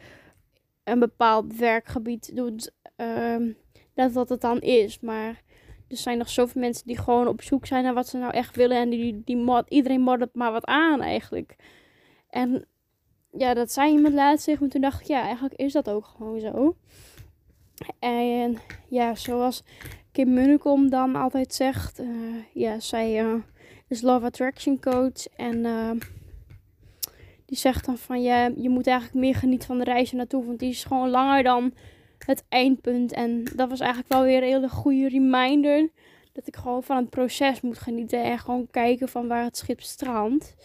een 0.83 0.99
bepaald 0.99 1.55
werkgebied 1.55 2.35
doet. 2.35 2.71
Uh, 2.97 3.53
dat 3.93 4.13
dat 4.13 4.29
het 4.29 4.41
dan 4.41 4.59
is. 4.61 4.99
Maar 4.99 5.41
er 5.87 5.97
zijn 5.97 6.17
nog 6.17 6.29
zoveel 6.29 6.61
mensen 6.61 6.87
die 6.87 6.97
gewoon 6.97 7.27
op 7.27 7.41
zoek 7.41 7.65
zijn 7.65 7.83
naar 7.83 7.93
wat 7.93 8.07
ze 8.07 8.17
nou 8.17 8.33
echt 8.33 8.55
willen. 8.55 8.77
En 8.77 8.89
die, 8.89 9.21
die 9.25 9.37
mod, 9.37 9.69
iedereen 9.69 10.01
moddert 10.01 10.35
maar 10.35 10.51
wat 10.51 10.65
aan 10.65 11.01
eigenlijk. 11.01 11.55
En 12.29 12.65
ja, 13.31 13.53
dat 13.53 13.71
zei 13.71 13.91
iemand 13.91 14.13
laatst 14.13 14.43
zich. 14.43 14.59
Maar 14.59 14.69
toen 14.69 14.81
dacht 14.81 15.01
ik, 15.01 15.07
ja, 15.07 15.21
eigenlijk 15.21 15.53
is 15.53 15.73
dat 15.73 15.89
ook 15.89 16.05
gewoon 16.05 16.39
zo. 16.39 16.75
En 17.99 18.57
ja, 18.89 19.15
zoals 19.15 19.63
Kim 20.11 20.33
Munnekom 20.33 20.89
dan 20.89 21.15
altijd 21.15 21.53
zegt. 21.53 21.99
Uh, 21.99 22.35
ja, 22.53 22.79
zij 22.79 23.23
uh, 23.23 23.35
is 23.87 24.01
Love 24.01 24.25
Attraction 24.25 24.79
Coach. 24.79 25.27
En 25.35 25.65
uh, 25.65 25.91
die 27.51 27.59
zegt 27.59 27.85
dan 27.85 27.97
van 27.97 28.21
ja, 28.21 28.51
je 28.55 28.69
moet 28.69 28.87
eigenlijk 28.87 29.19
meer 29.19 29.35
genieten 29.35 29.67
van 29.67 29.77
de 29.77 29.83
reis 29.83 30.11
naartoe. 30.11 30.45
Want 30.45 30.59
die 30.59 30.69
is 30.69 30.83
gewoon 30.83 31.09
langer 31.09 31.43
dan 31.43 31.73
het 32.25 32.43
eindpunt. 32.49 33.13
En 33.13 33.43
dat 33.55 33.69
was 33.69 33.79
eigenlijk 33.79 34.13
wel 34.13 34.23
weer 34.23 34.37
een 34.37 34.49
hele 34.49 34.69
goede 34.69 35.09
reminder. 35.09 35.89
Dat 36.31 36.47
ik 36.47 36.55
gewoon 36.55 36.83
van 36.83 36.97
het 36.97 37.09
proces 37.09 37.61
moet 37.61 37.77
genieten. 37.77 38.23
En 38.23 38.39
gewoon 38.39 38.67
kijken 38.71 39.09
van 39.09 39.27
waar 39.27 39.43
het 39.43 39.57
schip 39.57 39.81
strandt. 39.81 40.55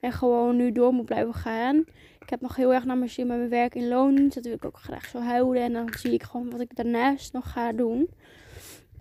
En 0.00 0.12
gewoon 0.12 0.56
nu 0.56 0.72
door 0.72 0.92
moet 0.92 1.04
blijven 1.04 1.34
gaan. 1.34 1.84
Ik 2.20 2.30
heb 2.30 2.40
nog 2.40 2.56
heel 2.56 2.74
erg 2.74 2.84
naar 2.84 2.98
mijn 2.98 3.10
zin 3.10 3.26
met 3.26 3.36
mijn 3.36 3.50
werk 3.50 3.74
in 3.74 3.88
loon. 3.88 4.28
Dat 4.28 4.44
wil 4.44 4.54
ik 4.54 4.64
ook 4.64 4.78
graag 4.78 5.06
zo 5.06 5.18
houden. 5.18 5.62
En 5.62 5.72
dan 5.72 5.92
zie 5.98 6.12
ik 6.12 6.22
gewoon 6.22 6.50
wat 6.50 6.60
ik 6.60 6.76
daarnaast 6.76 7.32
nog 7.32 7.52
ga 7.52 7.72
doen. 7.72 8.08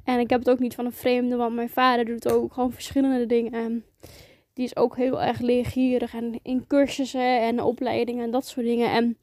En 0.03 0.19
ik 0.19 0.29
heb 0.29 0.39
het 0.39 0.49
ook 0.49 0.59
niet 0.59 0.75
van 0.75 0.85
een 0.85 0.91
vreemde, 0.91 1.35
want 1.35 1.55
mijn 1.55 1.69
vader 1.69 2.05
doet 2.05 2.31
ook 2.31 2.53
gewoon 2.53 2.71
verschillende 2.71 3.25
dingen. 3.25 3.85
Die 4.55 4.65
is 4.65 4.75
ook 4.75 4.95
heel 4.95 5.21
erg 5.21 5.39
leergierig 5.39 6.13
en 6.13 6.39
in 6.41 6.67
cursussen 6.67 7.41
en 7.41 7.61
opleidingen 7.61 8.23
en 8.23 8.31
dat 8.31 8.45
soort 8.45 8.65
dingen. 8.65 8.91
En 8.91 9.17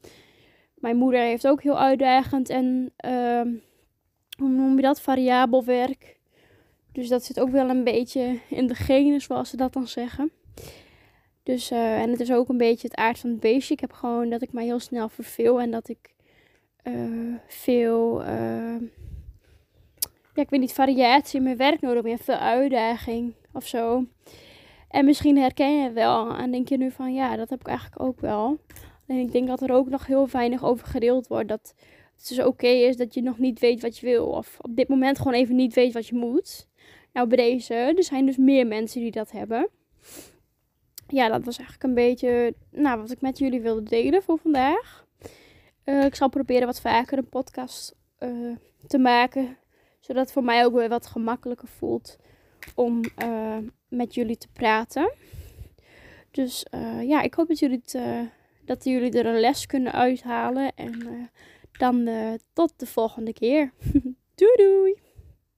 mijn 0.75 0.97
moeder 0.97 1.21
heeft 1.21 1.47
ook 1.47 1.61
heel 1.61 1.79
uitdagend 1.79 2.49
en 2.49 2.93
uh, 3.05 3.41
hoe 4.37 4.49
noem 4.49 4.75
je 4.75 4.81
dat? 4.81 5.01
Variabel 5.01 5.63
werk. 5.63 6.19
Dus 6.91 7.07
dat 7.07 7.23
zit 7.23 7.39
ook 7.39 7.49
wel 7.49 7.69
een 7.69 7.83
beetje 7.83 8.39
in 8.49 8.67
de 8.67 8.75
genen, 8.75 9.21
zoals 9.21 9.49
ze 9.49 9.57
dat 9.57 9.73
dan 9.73 9.87
zeggen. 9.87 10.31
Dus, 11.43 11.71
uh, 11.71 12.01
en 12.01 12.09
het 12.09 12.19
is 12.19 12.31
ook 12.31 12.49
een 12.49 12.57
beetje 12.57 12.87
het 12.87 12.97
aard 12.97 13.19
van 13.19 13.29
het 13.29 13.39
beestje. 13.39 13.73
Ik 13.73 13.79
heb 13.79 13.91
gewoon 13.91 14.29
dat 14.29 14.41
ik 14.41 14.53
mij 14.53 14.63
heel 14.63 14.79
snel 14.79 15.09
verveel 15.09 15.61
en 15.61 15.71
dat 15.71 15.89
ik 15.89 16.13
uh, 16.83 17.35
veel 17.47 18.23
ja, 20.33 20.41
ik 20.41 20.49
weet 20.49 20.59
niet, 20.59 20.73
variatie 20.73 21.37
in 21.37 21.43
mijn 21.43 21.57
werk 21.57 21.81
nodig 21.81 22.03
heb. 22.03 22.21
Veel 22.21 22.35
uitdaging 22.35 23.33
of 23.51 23.67
zo. 23.67 24.05
En 24.93 25.05
misschien 25.05 25.37
herken 25.37 25.77
je 25.77 25.83
het 25.83 25.93
wel 25.93 26.35
en 26.35 26.51
denk 26.51 26.67
je 26.69 26.77
nu 26.77 26.91
van 26.91 27.13
ja, 27.13 27.35
dat 27.35 27.49
heb 27.49 27.59
ik 27.59 27.67
eigenlijk 27.67 28.01
ook 28.01 28.19
wel. 28.19 28.59
En 29.07 29.17
ik 29.17 29.31
denk 29.31 29.47
dat 29.47 29.61
er 29.61 29.71
ook 29.71 29.89
nog 29.89 30.05
heel 30.05 30.27
weinig 30.29 30.63
over 30.63 30.87
gedeeld 30.87 31.27
wordt. 31.27 31.47
Dat 31.47 31.73
het 32.17 32.27
dus 32.27 32.39
oké 32.39 32.67
is 32.67 32.97
dat 32.97 33.13
je 33.13 33.21
nog 33.21 33.37
niet 33.37 33.59
weet 33.59 33.81
wat 33.81 33.97
je 33.97 34.05
wil. 34.05 34.25
Of 34.25 34.57
op 34.61 34.75
dit 34.75 34.87
moment 34.87 35.17
gewoon 35.17 35.33
even 35.33 35.55
niet 35.55 35.73
weet 35.73 35.93
wat 35.93 36.07
je 36.07 36.15
moet. 36.15 36.67
Nou, 37.13 37.27
bij 37.27 37.37
deze, 37.37 37.73
er 37.73 38.03
zijn 38.03 38.25
dus 38.25 38.37
meer 38.37 38.67
mensen 38.67 39.01
die 39.01 39.11
dat 39.11 39.31
hebben. 39.31 39.69
Ja, 41.07 41.27
dat 41.27 41.45
was 41.45 41.57
eigenlijk 41.57 41.87
een 41.87 41.93
beetje 41.93 42.53
nou, 42.71 42.99
wat 43.01 43.11
ik 43.11 43.21
met 43.21 43.37
jullie 43.37 43.61
wilde 43.61 43.83
delen 43.83 44.23
voor 44.23 44.37
vandaag. 44.37 45.05
Uh, 45.85 46.03
ik 46.03 46.15
zal 46.15 46.29
proberen 46.29 46.65
wat 46.65 46.81
vaker 46.81 47.17
een 47.17 47.29
podcast 47.29 47.95
uh, 48.19 48.55
te 48.87 48.97
maken 48.97 49.57
zodat 50.05 50.23
het 50.23 50.31
voor 50.31 50.43
mij 50.43 50.65
ook 50.65 50.73
weer 50.73 50.89
wat 50.89 51.05
gemakkelijker 51.05 51.67
voelt 51.67 52.17
om 52.75 53.01
uh, 53.23 53.57
met 53.95 54.13
jullie 54.13 54.37
te 54.37 54.47
praten. 54.53 55.13
Dus 56.31 56.65
uh, 56.75 57.07
ja, 57.07 57.21
ik 57.21 57.33
hoop 57.33 57.47
dat 57.47 57.59
jullie, 57.59 57.81
uh, 57.95 58.19
dat 58.65 58.83
jullie 58.83 59.11
er 59.11 59.25
een 59.25 59.39
les 59.39 59.65
kunnen 59.65 59.93
uithalen. 59.93 60.71
En 60.75 61.29
dan 61.71 62.09
tot 62.53 62.73
de 62.77 62.85
volgende 62.85 63.33
keer. 63.33 63.71
doei 64.35 64.55
doei! 64.55 65.02